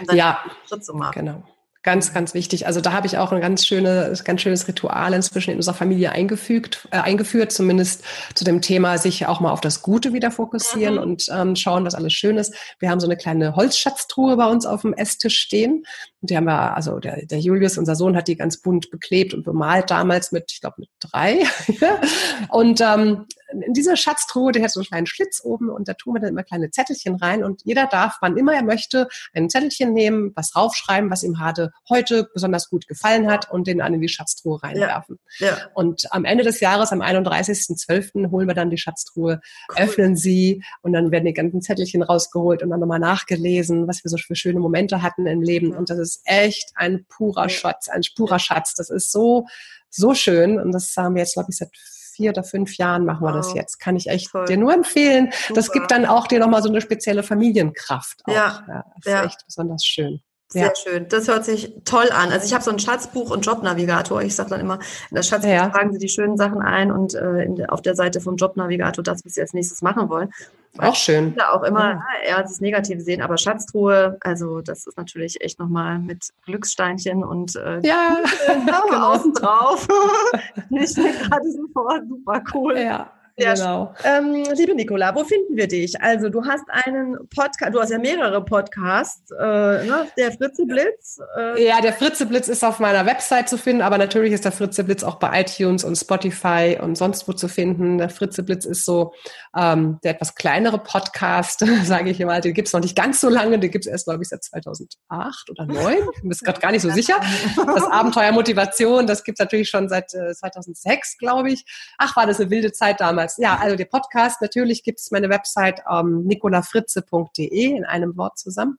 und 0.00 0.10
dann 0.10 0.16
ja, 0.18 0.40
Schritt 0.68 0.84
zu 0.84 0.92
machen. 0.92 1.24
Genau. 1.24 1.42
Ganz, 1.84 2.14
ganz 2.14 2.32
wichtig. 2.32 2.66
Also 2.66 2.80
da 2.80 2.92
habe 2.92 3.06
ich 3.06 3.18
auch 3.18 3.30
ein 3.30 3.42
ganz 3.42 3.66
schönes, 3.66 4.24
ganz 4.24 4.40
schönes 4.40 4.66
Ritual 4.66 5.12
inzwischen 5.12 5.50
in 5.50 5.56
unserer 5.58 5.74
Familie 5.74 6.12
eingefügt, 6.12 6.88
äh, 6.90 6.96
eingeführt, 6.96 7.52
zumindest 7.52 8.02
zu 8.32 8.42
dem 8.42 8.62
Thema, 8.62 8.96
sich 8.96 9.26
auch 9.26 9.40
mal 9.40 9.52
auf 9.52 9.60
das 9.60 9.82
Gute 9.82 10.14
wieder 10.14 10.30
fokussieren 10.30 10.94
mhm. 10.94 11.02
und 11.02 11.26
ähm, 11.30 11.54
schauen, 11.56 11.84
was 11.84 11.94
alles 11.94 12.14
schön 12.14 12.38
ist. 12.38 12.54
Wir 12.78 12.88
haben 12.88 13.00
so 13.00 13.06
eine 13.06 13.18
kleine 13.18 13.54
Holzschatztruhe 13.54 14.34
bei 14.38 14.46
uns 14.46 14.64
auf 14.64 14.80
dem 14.80 14.94
Esstisch 14.94 15.38
stehen. 15.38 15.84
Und 16.22 16.30
die 16.30 16.38
haben 16.38 16.46
wir, 16.46 16.74
also 16.74 17.00
der, 17.00 17.26
der 17.26 17.38
Julius, 17.38 17.76
unser 17.76 17.96
Sohn, 17.96 18.16
hat 18.16 18.28
die 18.28 18.36
ganz 18.36 18.62
bunt 18.62 18.90
beklebt 18.90 19.34
und 19.34 19.44
bemalt 19.44 19.90
damals 19.90 20.32
mit, 20.32 20.50
ich 20.52 20.62
glaube, 20.62 20.76
mit 20.78 20.88
drei. 21.00 21.40
und 22.48 22.80
ähm, 22.80 23.26
in 23.62 23.72
diese 23.72 23.96
Schatztruhe, 23.96 24.52
die 24.52 24.62
hat 24.62 24.70
so 24.70 24.80
einen 24.80 24.86
kleinen 24.86 25.06
Schlitz 25.06 25.40
oben 25.44 25.70
und 25.70 25.88
da 25.88 25.94
tun 25.94 26.14
wir 26.14 26.20
dann 26.20 26.30
immer 26.30 26.42
kleine 26.42 26.70
Zettelchen 26.70 27.16
rein 27.16 27.44
und 27.44 27.62
jeder 27.64 27.86
darf, 27.86 28.16
wann 28.20 28.36
immer 28.36 28.54
er 28.54 28.64
möchte, 28.64 29.08
ein 29.32 29.50
Zettelchen 29.50 29.92
nehmen, 29.92 30.32
was 30.34 30.56
raufschreiben, 30.56 31.10
was 31.10 31.22
ihm 31.22 31.34
gerade 31.34 31.72
heute 31.88 32.28
besonders 32.32 32.68
gut 32.68 32.86
gefallen 32.86 33.30
hat 33.30 33.50
und 33.50 33.66
den 33.66 33.78
dann 33.78 33.94
in 33.94 34.00
die 34.00 34.08
Schatztruhe 34.08 34.62
reinwerfen. 34.62 35.18
Ja. 35.38 35.48
Ja. 35.48 35.56
Und 35.74 36.12
am 36.12 36.24
Ende 36.24 36.44
des 36.44 36.60
Jahres, 36.60 36.92
am 36.92 37.02
31.12., 37.02 38.30
holen 38.30 38.48
wir 38.48 38.54
dann 38.54 38.70
die 38.70 38.78
Schatztruhe, 38.78 39.40
cool. 39.70 39.76
öffnen 39.76 40.16
sie 40.16 40.62
und 40.82 40.92
dann 40.92 41.10
werden 41.10 41.26
die 41.26 41.32
ganzen 41.32 41.62
Zettelchen 41.62 42.02
rausgeholt 42.02 42.62
und 42.62 42.70
dann 42.70 42.80
nochmal 42.80 42.98
nachgelesen, 43.00 43.88
was 43.88 44.04
wir 44.04 44.10
so 44.10 44.16
für 44.16 44.36
schöne 44.36 44.60
Momente 44.60 45.02
hatten 45.02 45.26
im 45.26 45.42
Leben. 45.42 45.74
Und 45.74 45.90
das 45.90 45.98
ist 45.98 46.22
echt 46.24 46.72
ein 46.76 47.04
purer 47.08 47.48
Schatz, 47.48 47.88
ein 47.88 48.02
purer 48.16 48.38
Schatz. 48.38 48.74
Das 48.74 48.90
ist 48.90 49.12
so, 49.12 49.46
so 49.90 50.14
schön. 50.14 50.60
Und 50.60 50.72
das 50.72 50.94
haben 50.96 51.14
wir 51.14 51.22
jetzt, 51.22 51.34
glaube 51.34 51.48
ich, 51.50 51.56
seit 51.56 51.70
vier 52.14 52.30
oder 52.30 52.44
fünf 52.44 52.76
Jahren 52.76 53.04
machen 53.04 53.22
wir 53.22 53.34
wow. 53.34 53.36
das 53.36 53.54
jetzt. 53.54 53.78
Kann 53.78 53.96
ich 53.96 54.08
echt 54.08 54.30
Toll. 54.30 54.46
dir 54.46 54.56
nur 54.56 54.72
empfehlen. 54.72 55.30
Super. 55.32 55.54
Das 55.54 55.72
gibt 55.72 55.90
dann 55.90 56.06
auch 56.06 56.26
dir 56.26 56.38
nochmal 56.38 56.62
so 56.62 56.68
eine 56.68 56.80
spezielle 56.80 57.22
Familienkraft. 57.22 58.22
Auch. 58.24 58.32
Ja. 58.32 58.64
ja 58.68 58.84
das 59.02 59.12
ja. 59.12 59.20
ist 59.20 59.26
echt 59.26 59.46
besonders 59.46 59.84
schön. 59.84 60.22
Sehr 60.48 60.66
ja. 60.66 60.72
schön. 60.76 61.08
Das 61.08 61.26
hört 61.26 61.44
sich 61.44 61.74
toll 61.84 62.10
an. 62.12 62.30
Also 62.30 62.46
ich 62.46 62.54
habe 62.54 62.62
so 62.62 62.70
ein 62.70 62.78
Schatzbuch 62.78 63.30
und 63.30 63.44
Jobnavigator. 63.44 64.22
Ich 64.22 64.36
sage 64.36 64.50
dann 64.50 64.60
immer, 64.60 64.78
in 65.10 65.16
das 65.16 65.26
Schatzbuch 65.26 65.50
ja. 65.50 65.68
tragen 65.68 65.92
Sie 65.92 65.98
die 65.98 66.08
schönen 66.08 66.36
Sachen 66.36 66.62
ein 66.62 66.92
und 66.92 67.14
äh, 67.14 67.46
der, 67.48 67.72
auf 67.72 67.82
der 67.82 67.96
Seite 67.96 68.20
vom 68.20 68.36
Jobnavigator 68.36 69.02
das, 69.02 69.24
was 69.24 69.34
Sie 69.34 69.40
als 69.40 69.52
nächstes 69.52 69.82
machen 69.82 70.08
wollen. 70.08 70.30
Weil 70.74 70.90
auch 70.90 70.94
schön. 70.94 71.32
Viele 71.32 71.52
auch 71.52 71.62
immer 71.62 71.90
ja. 71.92 72.02
eher 72.26 72.42
das 72.42 72.60
Negative 72.60 73.00
sehen, 73.00 73.22
aber 73.22 73.38
Schatztruhe, 73.38 74.18
also 74.20 74.60
das 74.60 74.86
ist 74.86 74.96
natürlich 74.96 75.40
echt 75.40 75.58
nochmal 75.58 75.98
mit 75.98 76.30
Glückssteinchen 76.44 77.24
und 77.24 77.56
äh, 77.56 77.80
ja, 77.80 78.18
genau. 78.46 79.12
außen 79.12 79.34
drauf. 79.34 79.86
ich 80.70 80.96
mir 80.96 81.12
gerade 81.12 81.50
so 81.50 81.66
vor, 81.72 82.00
super 82.08 82.42
cool. 82.54 82.78
Ja. 82.78 83.10
Sehr 83.36 83.54
genau. 83.54 83.92
Ähm, 84.04 84.44
liebe 84.54 84.76
Nicola, 84.76 85.12
wo 85.16 85.24
finden 85.24 85.56
wir 85.56 85.66
dich? 85.66 86.00
Also 86.00 86.28
du 86.28 86.44
hast 86.44 86.62
einen 86.70 87.18
Podcast, 87.34 87.74
du 87.74 87.80
hast 87.80 87.90
ja 87.90 87.98
mehrere 87.98 88.44
Podcasts, 88.44 89.28
äh, 89.32 89.42
ne? 89.42 90.06
der 90.16 90.30
Fritzeblitz. 90.30 91.18
Äh. 91.36 91.66
Ja, 91.66 91.80
der 91.80 91.94
Fritzeblitz 91.94 92.46
ist 92.46 92.62
auf 92.62 92.78
meiner 92.78 93.06
Website 93.06 93.48
zu 93.48 93.58
finden, 93.58 93.82
aber 93.82 93.98
natürlich 93.98 94.32
ist 94.32 94.44
der 94.44 94.52
Fritzeblitz 94.52 95.02
auch 95.02 95.16
bei 95.16 95.40
iTunes 95.40 95.82
und 95.82 95.96
Spotify 95.96 96.78
und 96.80 96.96
sonst 96.96 97.26
wo 97.26 97.32
zu 97.32 97.48
finden. 97.48 97.98
Der 97.98 98.08
Fritzeblitz 98.08 98.66
ist 98.66 98.84
so 98.84 99.12
ähm, 99.56 99.98
der 100.04 100.12
etwas 100.12 100.36
kleinere 100.36 100.78
Podcast, 100.78 101.64
sage 101.84 102.10
ich 102.10 102.20
immer. 102.20 102.40
Den 102.40 102.54
gibt 102.54 102.68
es 102.68 102.72
noch 102.72 102.82
nicht 102.82 102.96
ganz 102.96 103.20
so 103.20 103.28
lange, 103.28 103.58
den 103.58 103.72
gibt 103.72 103.84
es 103.86 103.90
erst, 103.90 104.06
glaube 104.06 104.22
ich, 104.22 104.28
seit 104.28 104.44
2008 104.44 105.50
oder 105.50 105.66
2009. 105.66 105.94
Ich 106.14 106.20
bin 106.20 106.28
mir 106.28 106.36
gerade 106.36 106.60
gar 106.60 106.70
nicht 106.70 106.82
so 106.82 106.90
sicher. 106.90 107.20
Das 107.56 107.84
Abenteuer 107.90 108.30
Motivation, 108.30 109.08
das 109.08 109.24
gibt 109.24 109.40
es 109.40 109.44
natürlich 109.44 109.68
schon 109.68 109.88
seit 109.88 110.14
äh, 110.14 110.32
2006, 110.32 111.18
glaube 111.18 111.50
ich. 111.50 111.64
Ach, 111.98 112.14
war 112.14 112.28
das 112.28 112.38
eine 112.38 112.50
wilde 112.50 112.70
Zeit 112.70 113.00
damals 113.00 113.23
damals. 113.24 113.36
Ja, 113.38 113.56
also 113.56 113.76
der 113.76 113.86
Podcast, 113.86 114.40
natürlich 114.40 114.82
gibt 114.82 115.00
es 115.00 115.10
meine 115.10 115.28
Website 115.28 115.80
ähm, 115.90 116.24
nicolafritze.de 116.24 117.76
in 117.76 117.84
einem 117.84 118.16
Wort 118.16 118.38
zusammen. 118.38 118.78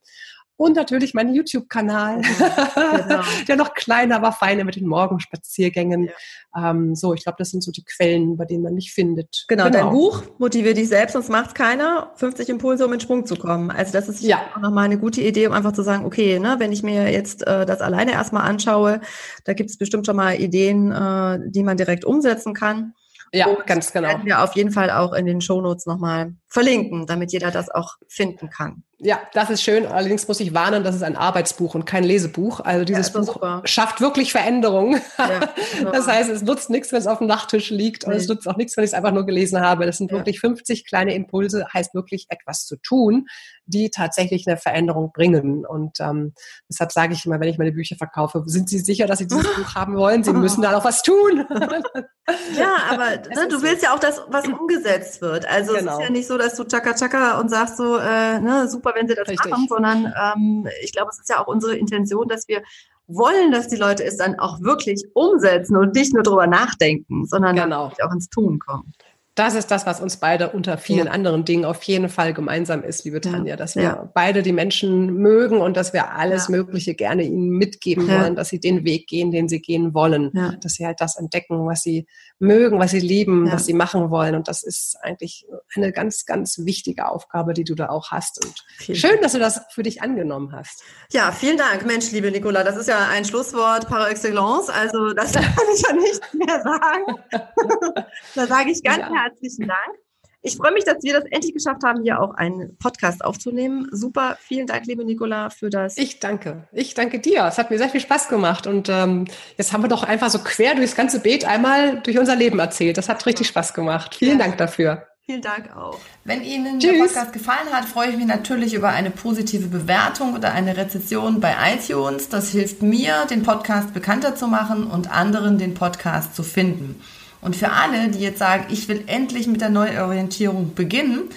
Und 0.57 0.77
natürlich 0.77 1.13
mein 1.13 1.33
YouTube-Kanal, 1.33 2.21
genau. 2.21 3.21
der 3.47 3.57
noch 3.57 3.73
kleiner, 3.73 4.15
aber 4.15 4.31
feiner 4.31 4.63
mit 4.63 4.77
den 4.77 4.87
Morgenspaziergängen. 4.87 6.09
Ja. 6.55 6.71
Ähm, 6.71 6.95
so, 6.95 7.13
ich 7.13 7.23
glaube, 7.23 7.35
das 7.39 7.49
sind 7.49 7.61
so 7.61 7.73
die 7.73 7.83
Quellen, 7.83 8.37
bei 8.37 8.45
denen 8.45 8.63
man 8.63 8.73
mich 8.73 8.93
findet. 8.93 9.43
Genau, 9.49 9.65
genau. 9.65 9.77
dein 9.77 9.89
Buch 9.89 10.23
Motivier 10.37 10.73
dich 10.73 10.87
selbst, 10.87 11.11
sonst 11.11 11.27
macht 11.27 11.47
es 11.47 11.53
keiner. 11.55 12.13
50 12.15 12.47
Impulse, 12.47 12.85
um 12.85 12.93
in 12.93 13.01
Sprung 13.01 13.25
zu 13.25 13.35
kommen. 13.35 13.69
Also 13.69 13.91
das 13.91 14.07
ist 14.07 14.21
ja 14.21 14.43
auch 14.55 14.61
nochmal 14.61 14.85
eine 14.85 14.97
gute 14.97 15.19
Idee, 15.19 15.45
um 15.45 15.51
einfach 15.51 15.73
zu 15.73 15.81
sagen, 15.81 16.05
okay, 16.05 16.39
ne, 16.39 16.55
wenn 16.59 16.71
ich 16.71 16.83
mir 16.83 17.11
jetzt 17.11 17.45
äh, 17.45 17.65
das 17.65 17.81
alleine 17.81 18.13
erstmal 18.13 18.49
anschaue, 18.49 19.01
da 19.43 19.51
gibt 19.51 19.71
es 19.71 19.77
bestimmt 19.77 20.05
schon 20.05 20.15
mal 20.15 20.39
Ideen, 20.39 20.89
äh, 20.89 21.37
die 21.49 21.63
man 21.63 21.75
direkt 21.75 22.05
umsetzen 22.05 22.53
kann. 22.53 22.93
Ja, 23.33 23.47
und 23.47 23.65
ganz 23.67 23.91
genau. 23.91 24.07
Werden 24.09 24.25
wir 24.25 24.43
auf 24.43 24.55
jeden 24.55 24.71
Fall 24.71 24.89
auch 24.89 25.13
in 25.13 25.25
den 25.25 25.41
Shownotes 25.41 25.85
nochmal 25.85 26.33
verlinken, 26.47 27.05
damit 27.05 27.31
jeder 27.31 27.51
das 27.51 27.69
auch 27.69 27.95
finden 28.07 28.49
kann. 28.49 28.83
Ja, 28.99 29.19
das 29.33 29.49
ist 29.49 29.61
schön. 29.61 29.85
Allerdings 29.85 30.25
muss 30.27 30.39
ich 30.39 30.53
warnen, 30.53 30.85
das 30.85 30.95
ist 30.95 31.03
ein 31.03 31.17
Arbeitsbuch 31.17 31.75
und 31.75 31.85
kein 31.85 32.05
Lesebuch. 32.05 32.61
Also 32.61 32.85
dieses 32.85 33.11
ja, 33.11 33.19
Buch 33.19 33.33
super. 33.33 33.61
schafft 33.65 33.99
wirklich 33.99 34.31
Veränderungen. 34.31 35.01
Ja, 35.17 35.53
das 35.91 36.07
heißt, 36.07 36.29
es 36.29 36.43
nutzt 36.43 36.69
nichts, 36.69 36.93
wenn 36.93 36.99
es 36.99 37.07
auf 37.07 37.17
dem 37.17 37.27
Nachttisch 37.27 37.71
liegt 37.71 38.05
und 38.05 38.11
nee. 38.11 38.17
es 38.17 38.27
nutzt 38.29 38.47
auch 38.47 38.55
nichts, 38.55 38.77
wenn 38.77 38.85
ich 38.85 38.91
es 38.91 38.93
einfach 38.93 39.11
nur 39.11 39.25
gelesen 39.25 39.59
habe. 39.59 39.85
Das 39.85 39.97
sind 39.97 40.11
ja. 40.11 40.17
wirklich 40.17 40.39
50 40.39 40.87
kleine 40.87 41.13
Impulse, 41.13 41.65
heißt 41.73 41.93
wirklich 41.93 42.27
etwas 42.29 42.65
zu 42.65 42.77
tun, 42.77 43.27
die 43.65 43.89
tatsächlich 43.89 44.47
eine 44.47 44.57
Veränderung 44.57 45.11
bringen. 45.11 45.65
Und 45.65 45.99
ähm, 45.99 46.33
deshalb 46.69 46.91
sage 46.91 47.13
ich 47.13 47.25
immer, 47.25 47.39
wenn 47.39 47.49
ich 47.49 47.57
meine 47.57 47.73
Bücher 47.73 47.97
verkaufe, 47.97 48.43
sind 48.45 48.69
Sie 48.69 48.79
sicher, 48.79 49.07
dass 49.07 49.19
Sie 49.19 49.27
dieses 49.27 49.43
Buch 49.55 49.75
haben 49.75 49.97
wollen? 49.97 50.23
Sie 50.23 50.31
müssen 50.31 50.61
da 50.61 50.77
auch 50.77 50.85
was 50.85 51.03
tun. 51.03 51.45
ja, 52.57 52.77
aber 52.89 53.09
ne, 53.09 53.47
du 53.49 53.61
willst 53.61 53.83
ja 53.83 53.93
auch, 53.93 53.99
dass 53.99 54.21
was 54.29 54.47
umgesetzt 54.47 55.21
wird. 55.21 55.45
Also 55.47 55.73
genau. 55.73 55.77
es 55.77 55.81
ist 55.81 55.91
genau. 55.91 56.01
ja 56.01 56.09
nicht 56.09 56.27
so, 56.27 56.37
dass 56.37 56.55
du 56.55 56.63
tschakka 56.63 56.93
tschakka 56.93 57.39
und 57.39 57.49
sagst 57.49 57.77
so, 57.77 57.97
äh, 57.97 58.39
ne, 58.39 58.67
super, 58.69 58.84
wenn 58.93 59.07
sie 59.07 59.15
das 59.15 59.27
Richtig. 59.27 59.49
machen, 59.49 59.67
sondern 59.67 60.13
ähm, 60.21 60.67
ich 60.83 60.91
glaube, 60.91 61.09
es 61.11 61.19
ist 61.19 61.29
ja 61.29 61.41
auch 61.41 61.47
unsere 61.47 61.75
Intention, 61.75 62.27
dass 62.27 62.47
wir 62.47 62.61
wollen, 63.07 63.51
dass 63.51 63.67
die 63.67 63.75
Leute 63.75 64.03
es 64.03 64.17
dann 64.17 64.39
auch 64.39 64.61
wirklich 64.61 65.03
umsetzen 65.13 65.77
und 65.77 65.93
nicht 65.93 66.13
nur 66.13 66.23
drüber 66.23 66.47
nachdenken, 66.47 67.25
sondern 67.25 67.55
genau. 67.55 67.91
auch 68.01 68.11
ins 68.11 68.29
Tun 68.29 68.59
kommen 68.59 68.93
das 69.35 69.53
ist 69.53 69.69
das, 69.69 69.85
was 69.85 69.99
uns 69.99 70.17
beide 70.17 70.51
unter 70.51 70.77
vielen 70.77 71.07
ja. 71.07 71.11
anderen 71.11 71.43
Dingen 71.43 71.65
auf 71.65 71.83
jeden 71.83 72.07
Fall 72.07 72.33
gemeinsam 72.33 72.83
ist, 72.83 73.03
liebe 73.03 73.19
Tanja, 73.19 73.57
dass 73.57 73.75
wir 73.75 73.83
ja. 73.83 74.11
beide 74.13 74.41
die 74.43 74.53
Menschen 74.53 75.13
mögen 75.15 75.59
und 75.59 75.75
dass 75.75 75.91
wir 75.91 76.13
alles 76.13 76.47
ja. 76.47 76.55
Mögliche 76.55 76.95
gerne 76.95 77.23
ihnen 77.23 77.49
mitgeben 77.49 78.07
wollen, 78.07 78.35
dass 78.37 78.47
sie 78.47 78.61
den 78.61 78.85
Weg 78.85 79.07
gehen, 79.07 79.31
den 79.31 79.49
sie 79.49 79.61
gehen 79.61 79.93
wollen, 79.93 80.31
dass 80.61 80.75
sie 80.75 80.85
halt 80.85 81.01
das 81.01 81.17
entdecken, 81.17 81.65
was 81.65 81.81
sie 81.81 82.07
mögen, 82.39 82.79
was 82.79 82.91
sie 82.91 82.99
lieben, 82.99 83.51
was 83.51 83.65
sie 83.65 83.73
machen 83.73 84.09
wollen. 84.09 84.35
Und 84.35 84.47
das 84.47 84.63
ist 84.63 84.97
eigentlich 85.01 85.45
eine 85.75 85.91
ganz, 85.91 86.25
ganz 86.25 86.59
wichtige 86.59 87.09
Aufgabe, 87.09 87.53
die 87.53 87.65
du 87.65 87.75
da 87.75 87.89
auch 87.89 88.11
hast. 88.11 88.43
Und 88.45 88.53
vielen 88.77 88.97
schön, 88.97 89.21
dass 89.21 89.33
du 89.33 89.39
das 89.39 89.61
für 89.69 89.83
dich 89.83 90.01
angenommen 90.01 90.53
hast. 90.53 90.81
Ja, 91.11 91.31
vielen 91.33 91.57
Dank, 91.57 91.85
Mensch, 91.85 92.11
liebe 92.11 92.31
Nicola. 92.31 92.63
Das 92.63 92.77
ist 92.77 92.87
ja 92.87 93.09
ein 93.09 93.25
Schlusswort 93.25 93.87
par 93.87 94.09
excellence. 94.09 94.69
Also 94.69 95.13
das 95.13 95.33
kann 95.33 95.43
ich 95.73 95.81
ja 95.81 95.93
nicht 95.93 96.33
mehr 96.33 96.61
sagen. 96.61 98.05
da 98.35 98.47
sage 98.47 98.71
ich 98.71 98.81
ganz 98.81 99.03
herzlichen 99.25 99.67
Dank. 99.67 99.99
Ich 100.41 100.57
freue 100.57 100.73
mich, 100.73 100.83
dass 100.83 101.01
wir 101.01 101.13
das 101.13 101.23
endlich 101.31 101.55
geschafft 101.55 101.81
haben, 101.83 102.03
hier 102.03 102.21
auch 102.21 102.35
einen 102.35 102.77
Podcast 102.77 103.25
aufzunehmen. 103.25 103.87
Super, 103.91 104.37
vielen 104.39 104.67
Dank, 104.67 104.85
liebe 104.85 105.03
Nicola, 105.03 105.49
für 105.49 105.71
das. 105.71 105.97
Ich 105.97 106.19
danke. 106.19 106.67
Ich 106.71 106.93
danke 106.93 107.17
dir. 107.19 107.45
Es 107.47 107.57
hat 107.57 107.71
mir 107.71 107.79
sehr 107.79 107.89
viel 107.89 108.01
Spaß 108.01 108.27
gemacht. 108.29 108.67
Und 108.67 108.87
ähm, 108.87 109.25
jetzt 109.57 109.73
haben 109.73 109.83
wir 109.83 109.87
doch 109.87 110.03
einfach 110.03 110.29
so 110.29 110.37
quer 110.37 110.75
durchs 110.75 110.95
ganze 110.95 111.19
Beet 111.19 111.45
einmal 111.45 111.99
durch 112.01 112.19
unser 112.19 112.35
Leben 112.35 112.59
erzählt. 112.59 112.99
Das 112.99 113.09
hat 113.09 113.25
richtig 113.25 113.47
Spaß 113.47 113.73
gemacht. 113.73 114.13
Vielen 114.13 114.37
ja. 114.37 114.45
Dank 114.45 114.57
dafür. 114.59 115.07
Vielen 115.25 115.41
Dank 115.41 115.75
auch. 115.75 115.97
Wenn 116.25 116.43
Ihnen 116.43 116.79
Tschüss. 116.79 116.91
der 116.91 116.99
Podcast 116.99 117.33
gefallen 117.33 117.71
hat, 117.71 117.85
freue 117.85 118.09
ich 118.09 118.17
mich 118.17 118.27
natürlich 118.27 118.75
über 118.75 118.89
eine 118.89 119.09
positive 119.09 119.67
Bewertung 119.67 120.35
oder 120.35 120.53
eine 120.53 120.77
Rezession 120.77 121.39
bei 121.39 121.55
iTunes. 121.73 122.29
Das 122.29 122.51
hilft 122.51 122.83
mir, 122.83 123.25
den 123.31 123.41
Podcast 123.41 123.95
bekannter 123.95 124.35
zu 124.35 124.45
machen 124.45 124.85
und 124.85 125.11
anderen 125.11 125.57
den 125.57 125.73
Podcast 125.73 126.35
zu 126.35 126.43
finden. 126.43 127.01
Und 127.45 127.55
für 127.55 127.71
alle, 127.71 128.09
die 128.09 128.19
jetzt 128.19 128.39
sagen, 128.39 128.65
ich 128.69 128.87
will 128.87 129.03
endlich 129.05 129.45
mit 129.45 129.61
der 129.61 129.69
Neuorientierung 129.69 130.73
beginnen, 130.73 131.29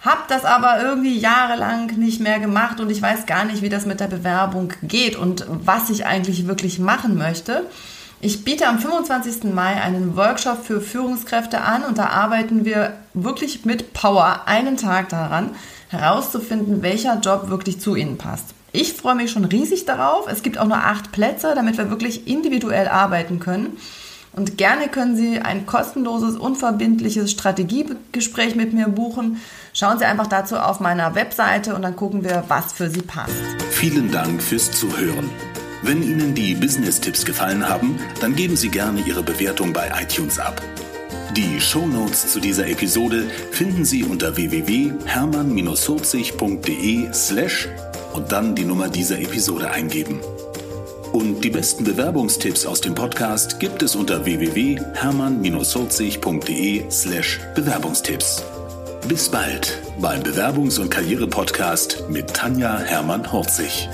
habe 0.00 0.22
das 0.28 0.46
aber 0.46 0.80
irgendwie 0.82 1.18
jahrelang 1.18 1.88
nicht 1.98 2.20
mehr 2.20 2.38
gemacht 2.38 2.80
und 2.80 2.88
ich 2.88 3.02
weiß 3.02 3.26
gar 3.26 3.44
nicht, 3.44 3.60
wie 3.60 3.68
das 3.68 3.84
mit 3.84 4.00
der 4.00 4.06
Bewerbung 4.06 4.72
geht 4.82 5.14
und 5.14 5.44
was 5.48 5.90
ich 5.90 6.06
eigentlich 6.06 6.46
wirklich 6.46 6.78
machen 6.78 7.18
möchte. 7.18 7.66
Ich 8.22 8.44
biete 8.44 8.66
am 8.66 8.78
25. 8.78 9.52
Mai 9.52 9.82
einen 9.82 10.16
Workshop 10.16 10.64
für 10.64 10.80
Führungskräfte 10.80 11.60
an 11.60 11.84
und 11.84 11.98
da 11.98 12.06
arbeiten 12.06 12.64
wir 12.64 12.94
wirklich 13.12 13.66
mit 13.66 13.92
Power 13.92 14.44
einen 14.46 14.78
Tag 14.78 15.10
daran, 15.10 15.50
herauszufinden, 15.88 16.80
welcher 16.80 17.20
Job 17.20 17.50
wirklich 17.50 17.78
zu 17.78 17.94
Ihnen 17.94 18.16
passt. 18.16 18.54
Ich 18.72 18.94
freue 18.94 19.16
mich 19.16 19.32
schon 19.32 19.44
riesig 19.44 19.84
darauf. 19.84 20.28
Es 20.28 20.42
gibt 20.42 20.56
auch 20.56 20.66
nur 20.66 20.78
acht 20.78 21.12
Plätze, 21.12 21.52
damit 21.54 21.76
wir 21.76 21.90
wirklich 21.90 22.26
individuell 22.26 22.88
arbeiten 22.88 23.38
können. 23.38 23.76
Und 24.36 24.56
gerne 24.58 24.88
können 24.88 25.16
Sie 25.16 25.40
ein 25.40 25.64
kostenloses, 25.64 26.36
unverbindliches 26.36 27.30
Strategiegespräch 27.30 28.54
mit 28.54 28.74
mir 28.74 28.88
buchen. 28.88 29.40
Schauen 29.72 29.98
Sie 29.98 30.04
einfach 30.04 30.26
dazu 30.26 30.56
auf 30.56 30.78
meiner 30.78 31.14
Webseite 31.14 31.74
und 31.74 31.80
dann 31.80 31.96
gucken 31.96 32.22
wir, 32.22 32.44
was 32.46 32.74
für 32.74 32.90
Sie 32.90 33.00
passt. 33.00 33.32
Vielen 33.70 34.12
Dank 34.12 34.42
fürs 34.42 34.70
Zuhören. 34.70 35.30
Wenn 35.82 36.02
Ihnen 36.02 36.34
die 36.34 36.54
Business-Tipps 36.54 37.24
gefallen 37.24 37.66
haben, 37.66 37.98
dann 38.20 38.36
geben 38.36 38.56
Sie 38.56 38.68
gerne 38.68 39.00
Ihre 39.00 39.22
Bewertung 39.22 39.72
bei 39.72 39.90
iTunes 40.02 40.38
ab. 40.38 40.60
Die 41.34 41.58
Shownotes 41.60 42.32
zu 42.32 42.40
dieser 42.40 42.68
Episode 42.68 43.24
finden 43.52 43.86
Sie 43.86 44.04
unter 44.04 44.36
www.hermann-40.de 44.36 47.12
slash 47.14 47.68
und 48.12 48.32
dann 48.32 48.54
die 48.54 48.64
Nummer 48.64 48.88
dieser 48.88 49.18
Episode 49.18 49.70
eingeben. 49.70 50.20
Und 51.16 51.42
die 51.42 51.48
besten 51.48 51.82
Bewerbungstipps 51.82 52.66
aus 52.66 52.82
dem 52.82 52.94
Podcast 52.94 53.58
gibt 53.58 53.82
es 53.82 53.96
unter 53.96 54.26
www.hermann-40.de 54.26 56.90
slash 56.90 57.40
Bewerbungstipps. 57.54 58.44
Bis 59.08 59.30
bald 59.30 59.78
beim 59.98 60.22
Bewerbungs- 60.22 60.78
und 60.78 60.90
Karriere-Podcast 60.90 62.04
mit 62.10 62.34
Tanja 62.34 62.80
Hermann-Horzig. 62.80 63.88